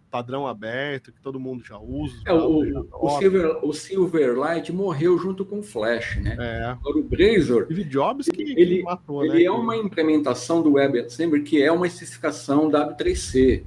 [0.09, 2.15] padrão aberto, que todo mundo já usa.
[2.25, 6.35] É, o, o, Silver, o Silverlight morreu junto com o Flash, né?
[6.39, 6.63] É.
[6.65, 7.65] Agora o Blazor.
[7.65, 9.43] Steve Jobs que, ele, matou, ele né?
[9.43, 13.63] é uma implementação do WebAssembly que é uma especificação W3C.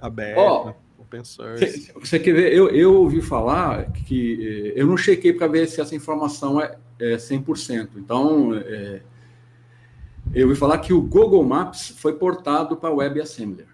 [0.00, 0.40] Aberta.
[0.40, 0.72] Ó,
[1.10, 2.52] você, você quer ver?
[2.52, 7.16] Eu, eu ouvi falar que eu não chequei para ver se essa informação é, é
[7.16, 7.90] 100%.
[7.96, 9.00] Então, é,
[10.34, 13.64] eu ouvi falar que o Google Maps foi portado para WebAssembly.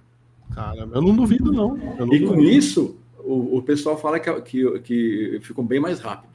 [0.54, 1.76] Cara, eu não duvido, não.
[1.76, 6.34] não e com isso, o, o pessoal fala que, que, que ficou bem mais rápido.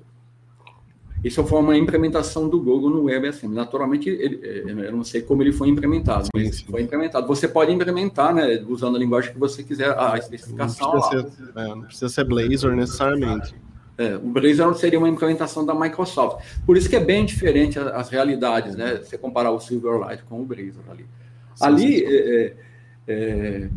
[1.23, 3.55] Isso foi uma implementação do Google no WebAssembly.
[3.55, 6.65] Naturalmente, ele, é, eu não sei como ele foi implementado, sim, mas sim.
[6.65, 7.27] foi implementado.
[7.27, 10.93] Você pode implementar, né, usando a linguagem que você quiser, a especificação.
[10.93, 13.53] Não precisa, ser, é, não precisa ser Blazor necessariamente.
[13.97, 16.41] É, o Blazor seria uma implementação da Microsoft.
[16.65, 19.01] Por isso que é bem diferente as, realidades, né?
[19.03, 21.05] Você comparar o Silverlight com o Blazor ali.
[21.55, 22.53] Sim, ali, é,
[23.09, 23.69] é,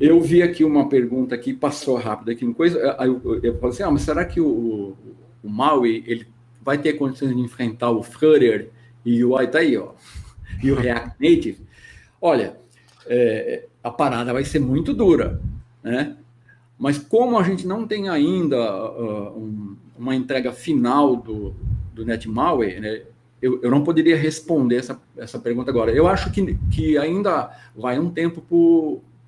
[0.00, 2.78] eu vi aqui uma pergunta que passou rápido aqui, uma coisa.
[2.78, 4.96] Eu, eu, eu falei assim: ah, mas será que o,
[5.42, 6.26] o Maui ele
[6.62, 8.70] vai ter condições de enfrentar o Flutter
[9.04, 9.92] e o tá aí, ó,
[10.62, 11.60] e o React Native?
[12.20, 12.56] Olha,
[13.06, 15.40] é, a parada vai ser muito dura,
[15.82, 16.16] né?
[16.78, 18.56] Mas como a gente não tem ainda
[18.90, 21.54] uh, um, uma entrega final do,
[21.92, 23.02] do NetMaui, né,
[23.40, 25.92] eu, eu não poderia responder essa, essa pergunta agora.
[25.92, 28.40] Eu acho que, que ainda vai um tempo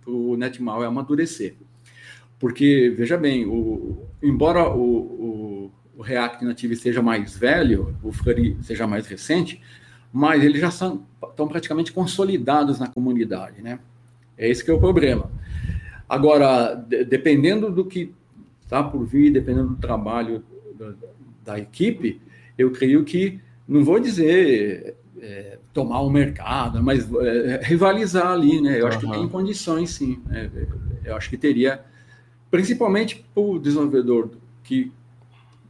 [0.07, 1.55] o NetMal é amadurecer.
[2.39, 8.57] Porque, veja bem, o, embora o, o, o, React Native seja mais velho, o Flurry
[8.63, 9.61] seja mais recente,
[10.13, 13.79] mas eles já são, estão praticamente consolidados na comunidade, né?
[14.37, 15.31] É esse que é o problema.
[16.09, 18.15] Agora, de, dependendo do que
[18.63, 20.45] está por vir, dependendo do trabalho
[20.79, 20.93] da,
[21.45, 22.21] da equipe,
[22.59, 28.79] eu creio que, não vou dizer é, tomar o mercado, mas é, rivalizar ali, né?
[28.79, 28.89] Eu uhum.
[28.89, 30.21] acho que tem condições, sim.
[30.27, 30.51] Né?
[31.05, 31.81] Eu acho que teria,
[32.51, 34.31] principalmente para o desenvolvedor
[34.63, 34.93] que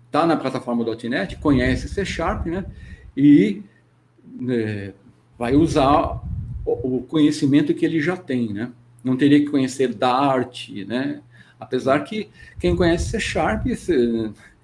[0.07, 2.65] está na plataforma .NET, conhece C Sharp, né?
[3.17, 3.63] E
[4.49, 4.93] é,
[5.39, 6.23] vai usar
[6.65, 8.71] o, o conhecimento que ele já tem, né?
[9.05, 11.21] Não teria que conhecer Dart, né?
[11.59, 12.29] Apesar que
[12.59, 13.67] quem conhece C Sharp,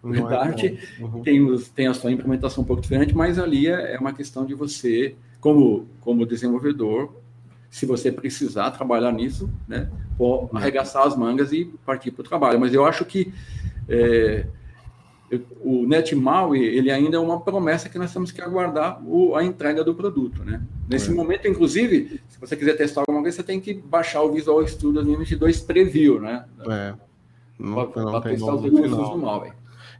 [0.05, 0.63] é Dart
[1.01, 1.23] uhum.
[1.23, 4.45] tem, os, tem a sua implementação um pouco diferente, mas ali é, é uma questão
[4.45, 7.13] de você, como, como desenvolvedor,
[7.71, 9.89] se você precisar trabalhar nisso, né,
[10.19, 12.61] for arregaçar as mangas e partir para o trabalho.
[12.61, 13.33] Mas eu acho que
[13.89, 14.45] é,
[15.61, 19.83] o NetMAUI, ele ainda é uma promessa que nós temos que aguardar o, a entrega
[19.83, 20.63] do produto, né?
[20.89, 21.15] Nesse é.
[21.15, 25.01] momento, inclusive, se você quiser testar alguma coisa, você tem que baixar o Visual Studio
[25.01, 26.45] Unity 2 Preview, né?
[26.69, 26.95] É.
[27.95, 29.53] Para testar os recursos do MAUI.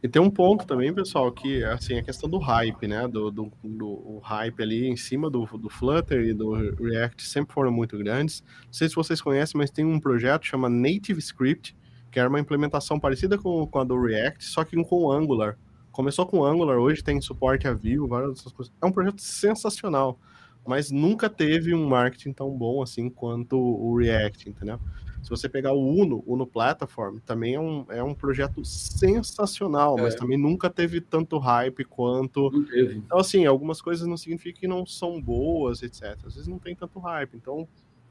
[0.03, 3.07] E tem um ponto também, pessoal, que assim, a questão do hype, né?
[3.07, 7.71] Do, do, do hype ali em cima do, do Flutter e do React sempre foram
[7.71, 8.43] muito grandes.
[8.67, 11.77] Não sei se vocês conhecem, mas tem um projeto chama Native Script,
[12.11, 15.57] que era uma implementação parecida com, com a do React, só que com Angular.
[15.93, 18.75] Começou com Angular, hoje tem suporte a Vue, várias outras coisas.
[18.83, 20.19] É um projeto sensacional,
[20.67, 24.81] mas nunca teve um marketing tão bom assim quanto o React, entendeu?
[25.23, 30.03] Se você pegar o Uno, Uno Platform, também é um, é um projeto sensacional, é.
[30.03, 32.51] mas também nunca teve tanto hype quanto.
[32.75, 36.19] Então, assim, algumas coisas não significam que não são boas, etc.
[36.27, 37.37] Às vezes não tem tanto hype.
[37.37, 37.69] Então,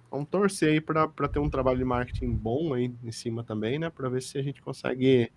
[0.09, 3.89] vamos torcer aí para ter um trabalho de marketing bom aí em cima também, né?
[3.89, 5.29] Para ver se a gente consegue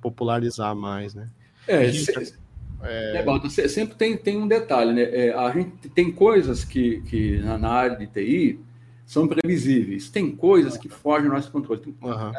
[0.00, 1.28] popularizar mais, né?
[1.68, 2.34] É, gente,
[2.82, 3.22] é...
[3.22, 5.02] é sempre tem, tem um detalhe, né?
[5.02, 8.71] É, a gente tem coisas que, que na área de TI
[9.04, 10.08] são previsíveis.
[10.08, 11.94] Tem coisas que fogem do nosso controle.
[12.00, 12.32] Uhum.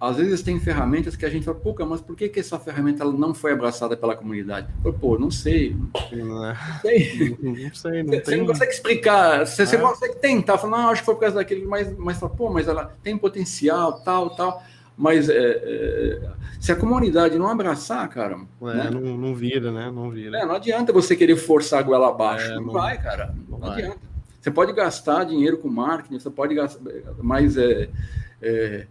[0.00, 3.02] Às vezes tem ferramentas que a gente fala, pô, mas por que, que essa ferramenta
[3.02, 4.68] ela não foi abraçada pela comunidade?
[5.00, 5.76] Pô, não sei.
[6.12, 6.56] Não, é.
[6.80, 7.38] sei.
[7.40, 8.38] Não sei, não você, tem...
[8.38, 9.46] não consegue explicar.
[9.46, 9.66] Você, é.
[9.66, 12.50] você consegue tentar, falar, não, acho que foi por causa daquele, mas, mas fala, pô,
[12.50, 14.62] mas ela tem potencial, tal, tal.
[14.96, 16.30] Mas é, é,
[16.60, 18.38] se a comunidade não abraçar, cara.
[18.60, 18.90] É, né?
[18.90, 19.90] não, não vira, né?
[19.90, 20.38] Não vira.
[20.38, 22.52] É, não adianta você querer forçar a goela abaixo.
[22.52, 23.34] É, não, vai, cara.
[23.48, 23.78] Não, não vai.
[23.78, 24.09] adianta.
[24.40, 26.80] Você pode gastar dinheiro com marketing, você pode gastar,
[27.22, 27.88] mas é,
[28.40, 28.86] é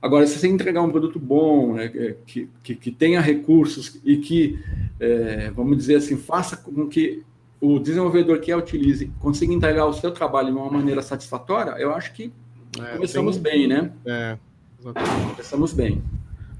[0.00, 1.88] agora se você entregar um produto bom, né,
[2.26, 4.58] que, que, que, tenha recursos e que,
[5.00, 7.24] é, vamos dizer assim, faça com que
[7.60, 11.92] o desenvolvedor que a utilize consiga entregar o seu trabalho de uma maneira satisfatória, eu
[11.92, 12.32] acho que
[12.78, 13.42] é, começamos tem...
[13.42, 13.92] bem, né?
[14.06, 14.38] É,
[14.80, 15.30] exatamente.
[15.32, 16.02] Começamos bem.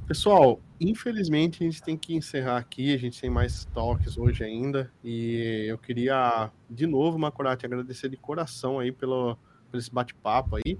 [0.08, 2.94] Pessoal, infelizmente a gente tem que encerrar aqui.
[2.94, 4.90] A gente tem mais toques hoje ainda.
[5.04, 9.36] E eu queria, de novo, Macorati, agradecer de coração aí pelo,
[9.70, 10.78] pelo esse bate-papo aí.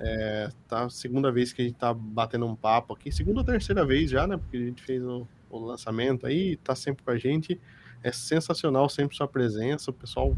[0.00, 3.84] É, tá segunda vez que a gente tá batendo um papo aqui, segunda ou terceira
[3.84, 4.36] vez já, né?
[4.36, 7.60] Porque a gente fez o, o lançamento aí, tá sempre com a gente.
[8.00, 9.90] É sensacional sempre sua presença.
[9.90, 10.36] O pessoal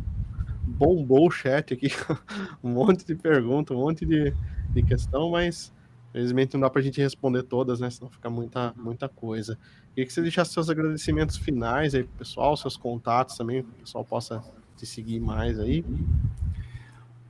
[0.63, 1.89] bombou o chat aqui,
[2.65, 4.33] um monte de perguntas, um monte de,
[4.71, 5.71] de questão, mas
[6.11, 7.89] Infelizmente não dá para a gente responder todas, né?
[7.89, 9.57] Senão fica muita, muita coisa.
[9.95, 13.85] Queria que você deixasse seus agradecimentos finais aí pro pessoal, seus contatos também, que o
[13.85, 14.43] pessoal possa
[14.77, 15.85] te seguir mais aí.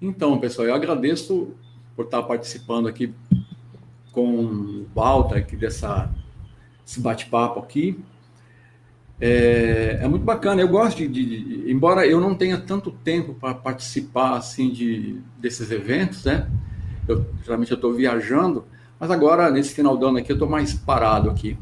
[0.00, 1.54] Então, pessoal, eu agradeço
[1.94, 3.12] por estar participando aqui
[4.12, 6.10] com o Walter aqui dessa
[6.86, 7.98] esse bate-papo aqui.
[9.20, 10.60] É, é, muito bacana.
[10.60, 15.70] Eu gosto de, de, embora eu não tenha tanto tempo para participar assim de desses
[15.70, 16.50] eventos, né?
[17.10, 18.64] Eu, geralmente eu estou viajando,
[18.98, 21.56] mas agora, nesse final do ano aqui, eu estou mais parado aqui.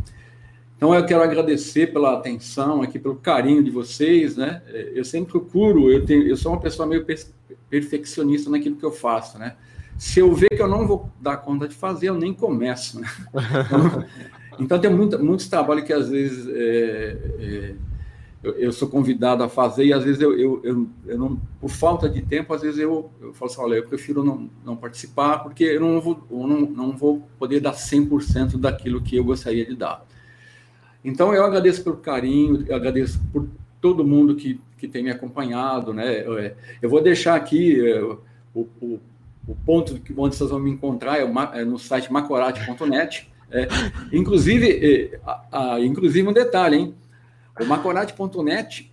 [0.76, 4.62] Então, eu quero agradecer pela atenção aqui, pelo carinho de vocês, né?
[4.94, 7.04] Eu sempre procuro, eu, tenho, eu sou uma pessoa meio
[7.68, 9.56] perfeccionista naquilo que eu faço, né?
[9.98, 13.08] Se eu ver que eu não vou dar conta de fazer, eu nem começo, né?
[13.66, 14.04] Então,
[14.60, 17.74] então tem muito, muitos trabalhos que às vezes é, é,
[18.42, 21.70] eu, eu, sou convidado a fazer e às vezes eu, eu, eu, eu, não, por
[21.70, 25.38] falta de tempo, às vezes eu, eu falo assim, olha, eu prefiro não, não participar
[25.38, 29.66] porque eu não vou, eu não, não vou poder dar 100% daquilo que eu gostaria
[29.66, 30.06] de dar.
[31.04, 33.48] Então eu agradeço pelo carinho, eu agradeço por
[33.80, 36.24] todo mundo que, que tem me acompanhado, né?
[36.26, 38.20] Eu, é, vou deixar aqui é, o,
[38.80, 39.00] o,
[39.46, 43.28] o, ponto onde vocês vão me encontrar é, é no site macorate.net.
[43.50, 43.66] É,
[44.12, 46.94] inclusive, é, a, a, inclusive um detalhe, hein?
[47.60, 48.92] O Macorate.net,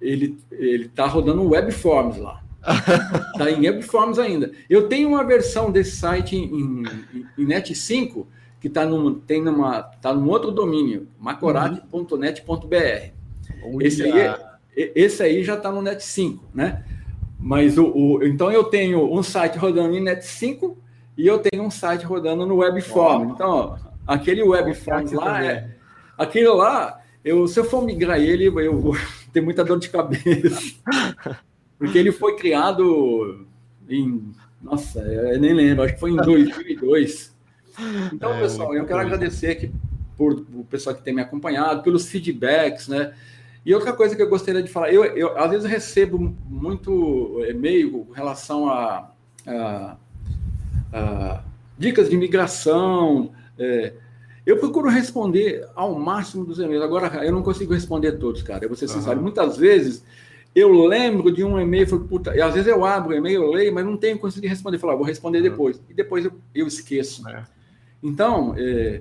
[0.00, 2.42] ele ele tá rodando um Webforms lá.
[3.32, 4.52] Está em Webforms ainda.
[4.68, 8.26] Eu tenho uma versão desse site em, em, em Net 5
[8.64, 13.10] que está num, tem numa, tá num outro domínio, macorate.net.br.
[13.78, 14.36] Esse aí,
[14.74, 16.82] esse aí já está no Net 5, né?
[17.38, 20.78] Mas o, o, então eu tenho um site rodando em Net 5
[21.18, 23.32] e eu tenho um site rodando no Webform.
[23.32, 25.68] Então, ó, aquele Webform lá é
[26.16, 28.96] aquilo lá eu, se eu for migrar ele, eu vou
[29.32, 30.74] ter muita dor de cabeça.
[31.78, 33.46] Porque ele foi criado
[33.88, 34.32] em.
[34.62, 37.34] Nossa, eu nem lembro, acho que foi em 2002.
[38.12, 39.72] Então, é, pessoal, eu quero agradecer aqui
[40.16, 43.12] por o pessoal que tem me acompanhado, pelos feedbacks, né?
[43.64, 48.04] E outra coisa que eu gostaria de falar, eu, eu às vezes recebo muito e-mail
[48.04, 49.10] com relação a,
[49.46, 49.96] a,
[50.92, 51.42] a
[51.78, 53.94] dicas de migração, é,
[54.46, 56.84] eu procuro responder ao máximo dos e-mails.
[56.84, 58.64] Agora, eu não consigo responder todos, cara.
[58.64, 59.16] Eu vou ser sincero.
[59.16, 59.22] Uhum.
[59.22, 60.04] Muitas vezes
[60.54, 63.50] eu lembro de um e-mail, falei, puta, e às vezes eu abro o e-mail, eu
[63.50, 64.78] leio, mas não tenho conseguido responder.
[64.78, 65.44] Falar, ah, vou responder uhum.
[65.44, 65.82] depois.
[65.88, 67.26] E depois eu, eu esqueço.
[67.28, 67.44] É.
[68.02, 69.00] Então, é,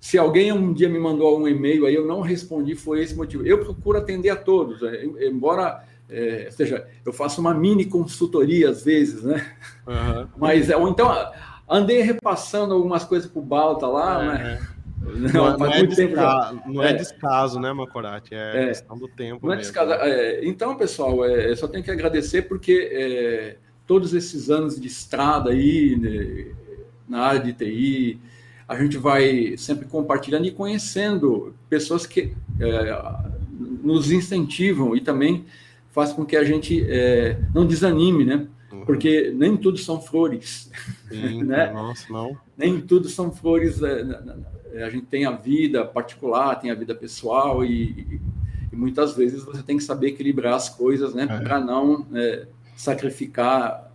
[0.00, 3.44] se alguém um dia me mandou um e-mail aí, eu não respondi, foi esse motivo.
[3.44, 8.70] Eu procuro atender a todos, é, embora, é, ou seja, eu faço uma mini consultoria
[8.70, 9.44] às vezes, né?
[9.86, 10.28] Uhum.
[10.36, 11.10] Mas, ou então,
[11.68, 14.60] andei repassando algumas coisas para o Balta lá, é, né?
[14.74, 14.78] É.
[15.32, 18.34] Não, não, é, descaso, não é, é, descaso, né, Macorati?
[18.34, 19.46] É, é, questão do tempo.
[19.46, 19.92] Não é descaso.
[19.92, 23.56] É, então, pessoal, é, só tenho que agradecer porque é,
[23.86, 26.54] todos esses anos de estrada aí, né,
[27.08, 28.20] na área de TI,
[28.66, 32.34] a gente vai sempre compartilhando e conhecendo pessoas que
[33.82, 35.46] nos incentivam e também
[35.90, 36.86] faz com que a gente
[37.54, 38.46] não desanime, né?
[38.72, 38.84] Uhum.
[38.84, 40.70] Porque nem tudo são flores.
[41.08, 41.72] Sim, né?
[41.72, 42.36] Nossa, não.
[42.56, 43.80] Nem tudo são flores
[44.72, 48.20] é, a gente tem a vida particular, tem a vida pessoal e,
[48.72, 51.40] e muitas vezes você tem que saber equilibrar as coisas, né, é.
[51.40, 52.46] para não é,
[52.76, 53.90] sacrificar,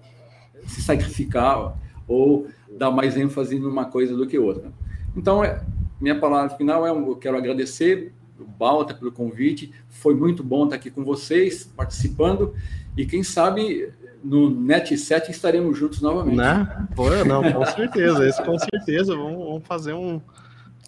[0.65, 2.47] se sacrificar ou
[2.77, 4.71] dar mais ênfase numa coisa do que outra.
[5.15, 5.63] Então, é,
[6.01, 10.75] minha palavra final é eu quero agradecer o Balta pelo convite, foi muito bom estar
[10.75, 12.53] aqui com vocês, participando,
[12.97, 13.93] e quem sabe
[14.23, 16.37] no Net 7 estaremos juntos novamente.
[16.37, 16.87] Né?
[16.95, 20.21] Pô, não, com certeza, isso com certeza, vamos, vamos fazer um,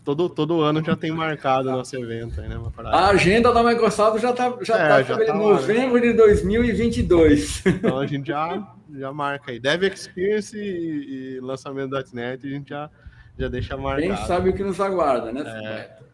[0.05, 2.55] todo, todo ano já tem marcado nosso evento aí, né?
[2.85, 6.01] A agenda da Microsoft já está já é, tá, já tá novembro né?
[6.01, 7.65] de 2022.
[7.65, 9.59] Então a gente já, já marca aí.
[9.59, 12.89] Dev Experience e, e lançamento da .NET a gente já,
[13.37, 14.15] já deixa marcado.
[14.15, 15.41] Quem sabe o que nos aguarda, né?
[15.41, 16.05] É.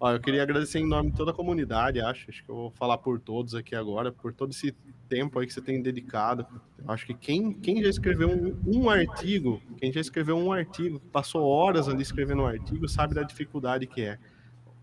[0.00, 2.30] Ó, eu queria agradecer em nome de toda a comunidade, acho.
[2.30, 4.74] Acho que eu vou falar por todos aqui agora, por todo esse
[5.08, 6.46] tempo aí que você tem dedicado.
[6.78, 11.00] Eu acho que quem, quem já escreveu um, um, artigo, quem já escreveu um artigo,
[11.12, 14.18] passou horas ali escrevendo um artigo, sabe da dificuldade que é.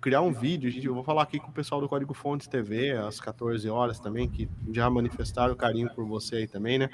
[0.01, 2.91] Criar um vídeo, gente, eu vou falar aqui com o pessoal do Código Fontes TV,
[2.91, 6.89] às 14 horas também, que já manifestaram carinho por você aí também, né?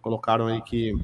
[0.00, 0.94] Colocaram aí que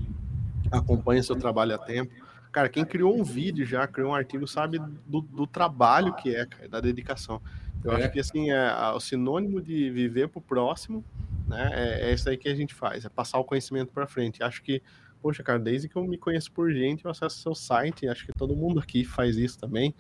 [0.71, 2.13] acompanha seu trabalho a tempo.
[2.53, 6.47] Cara, quem criou um vídeo já, criou um artigo, sabe do, do trabalho que é,
[6.47, 7.41] cara, da dedicação.
[7.85, 7.97] Eu é.
[7.97, 11.05] acho que assim é o sinônimo de viver pro próximo
[11.51, 11.71] né?
[11.73, 14.43] É, é isso aí que a gente faz, é passar o conhecimento para frente.
[14.43, 14.81] Acho que,
[15.21, 18.33] poxa, cara, desde que eu me conheço por gente, eu acesso seu site, acho que
[18.33, 19.93] todo mundo aqui faz isso também.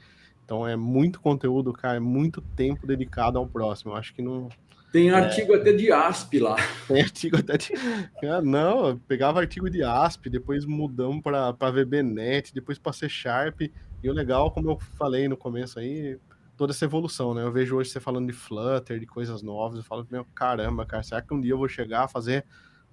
[0.44, 3.92] Então é muito conteúdo, cara, é muito tempo dedicado ao próximo.
[3.92, 4.48] Eu acho que não.
[4.92, 5.14] Tem é.
[5.14, 5.56] artigo é...
[5.56, 6.56] até de ASP lá.
[6.86, 7.72] Tem artigo até de.
[8.24, 13.62] Ah, não, pegava artigo de ASP, depois mudamos para VBNet, depois para C Sharp.
[14.02, 16.18] E o legal, como eu falei no começo aí,
[16.60, 17.42] toda essa evolução, né?
[17.42, 21.02] Eu vejo hoje você falando de Flutter, de coisas novas, eu falo, meu, caramba, cara,
[21.02, 22.44] será que um dia eu vou chegar a fazer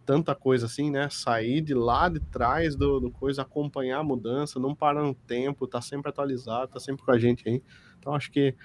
[0.05, 1.09] tanta coisa assim, né?
[1.11, 5.67] Sair de lá de trás do, do coisa, acompanhar a mudança, não parar no tempo,
[5.67, 7.61] tá sempre atualizado, tá sempre com a gente aí.
[7.99, 8.55] Então acho que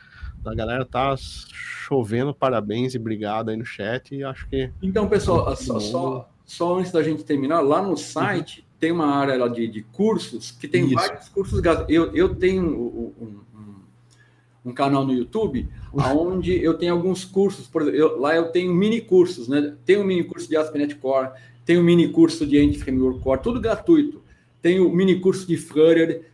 [0.47, 4.71] a galera tá chovendo parabéns e obrigado aí no chat e acho que...
[4.81, 8.67] Então, pessoal, só, só, só, antes da gente terminar, lá no site uhum.
[8.79, 10.95] tem uma área lá de, de cursos que tem Isso.
[10.95, 13.41] vários cursos Eu, eu tenho um, um
[14.71, 19.01] canal no YouTube, onde eu tenho alguns cursos, por exemplo, eu, lá eu tenho mini
[19.01, 19.75] cursos, né?
[19.85, 21.31] Tem um mini curso de ASP.NET Core,
[21.65, 24.23] tem um mini curso de Entity Framework Core, tudo gratuito.
[24.61, 26.31] Tem o um mini curso de Flutter,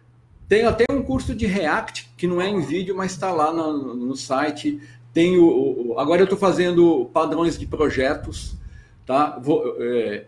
[0.48, 3.94] tem até um curso de React, que não é em vídeo, mas está lá no,
[3.94, 4.80] no, site.
[5.12, 8.54] Tem o, o agora eu estou fazendo padrões de projetos,
[9.06, 9.38] tá?
[9.38, 10.26] Vou, é,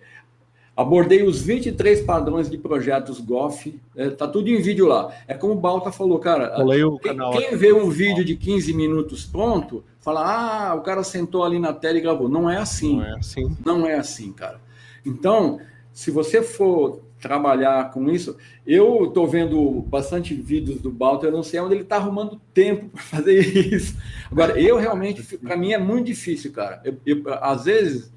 [0.81, 5.13] Abordei os 23 padrões de projetos GOF, é, tá tudo em vídeo lá.
[5.29, 6.55] É como o Balta falou, cara.
[7.03, 11.59] Quem, quem vê um vídeo de 15 minutos pronto, fala: ah, o cara sentou ali
[11.59, 12.31] na tela e gravou.
[12.31, 12.97] Não é assim.
[12.97, 13.57] Não é assim.
[13.63, 14.59] Não é assim, cara.
[15.05, 15.61] Então,
[15.93, 21.43] se você for trabalhar com isso, eu estou vendo bastante vídeos do Balta, eu não
[21.43, 23.39] sei onde ele está arrumando tempo para fazer
[23.71, 23.99] isso.
[24.33, 26.81] Agora, eu realmente, para mim é muito difícil, cara.
[26.83, 28.11] Eu, eu, às vezes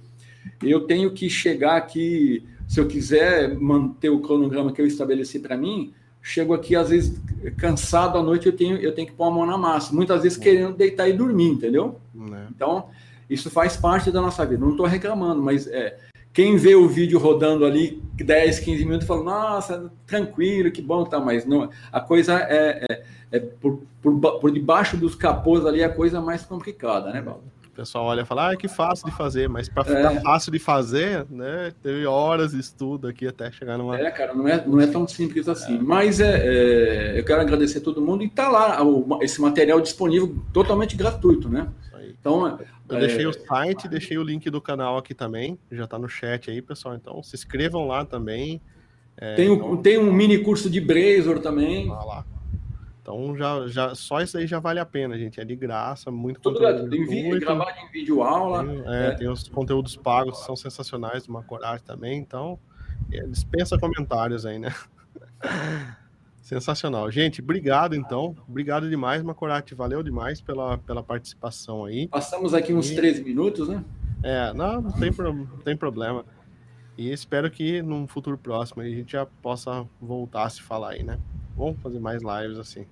[0.62, 5.58] eu tenho que chegar aqui se eu quiser manter o cronograma que eu estabeleci para
[5.58, 7.22] mim, chego aqui às vezes
[7.58, 10.38] cansado à noite, eu tenho, eu tenho que pôr a mão na massa, muitas vezes
[10.38, 12.00] querendo deitar e dormir, entendeu?
[12.16, 12.48] É.
[12.50, 12.90] Então,
[13.30, 14.64] isso faz parte da nossa vida.
[14.64, 15.98] Não estou reclamando, mas é,
[16.34, 21.20] quem vê o vídeo rodando ali 10, 15 minutos fala, nossa, tranquilo, que bom, tá,
[21.20, 25.90] mas não, a coisa é, é, é por, por, por, debaixo dos capôs ali a
[25.90, 27.44] coisa mais complicada, né, Baldo?
[27.74, 30.20] O pessoal olha e fala, ah, que fácil de fazer, mas para ficar é.
[30.22, 34.00] fácil de fazer, né, teve horas de estudo aqui até chegar numa.
[34.00, 35.78] É, cara, não é, não é tão simples assim.
[35.78, 35.82] É.
[35.82, 39.82] Mas é, é, eu quero agradecer a todo mundo e tá lá o, esse material
[39.82, 41.68] disponível totalmente gratuito, né?
[42.20, 42.60] Então,
[42.90, 46.08] eu deixei é, o site, deixei o link do canal aqui também, já tá no
[46.08, 46.96] chat aí, pessoal.
[46.96, 48.62] Então, se inscrevam lá também.
[49.18, 49.78] É, tem, um, então...
[49.78, 51.90] tem um mini curso de Blazor também.
[51.90, 52.26] Ah, lá.
[53.04, 55.40] Então já, já só isso aí já vale a pena, gente.
[55.40, 56.90] É de graça, muito Tudo conteúdo.
[56.90, 58.66] Tem vídeo, gravado em vídeo aula.
[58.66, 59.12] Tem, é, é.
[59.12, 62.18] tem os conteúdos pagos que são sensacionais do Macorate também.
[62.18, 62.58] Então,
[63.12, 64.74] é, dispensa comentários aí, né?
[66.42, 67.12] Sensacional.
[67.12, 68.36] Gente, obrigado então.
[68.48, 69.76] Obrigado demais, Macorati.
[69.76, 72.08] Valeu demais pela, pela participação aí.
[72.08, 72.96] Passamos aqui uns e...
[72.96, 73.84] 13 minutos, né?
[74.24, 76.24] É, não, não tem, pro, não tem problema.
[76.98, 81.04] E espero que num futuro próximo a gente já possa voltar a se falar aí,
[81.04, 81.20] né?
[81.56, 82.88] Vamos fazer mais lives assim.